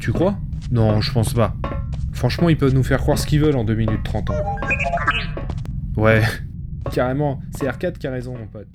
Tu 0.00 0.12
crois? 0.12 0.36
Non, 0.70 1.00
je 1.00 1.12
pense 1.12 1.32
pas. 1.34 1.54
Franchement, 2.12 2.48
ils 2.48 2.56
peuvent 2.56 2.74
nous 2.74 2.82
faire 2.82 2.98
croire 2.98 3.18
ce 3.18 3.26
qu'ils 3.26 3.40
veulent 3.40 3.56
en 3.56 3.64
2 3.64 3.74
minutes 3.74 4.02
30 4.04 4.30
ans. 4.30 4.56
Ouais, 5.96 6.22
carrément, 6.92 7.40
c'est 7.56 7.66
R4 7.66 7.92
qui 7.98 8.06
a 8.06 8.10
raison, 8.10 8.36
mon 8.36 8.46
pote. 8.46 8.68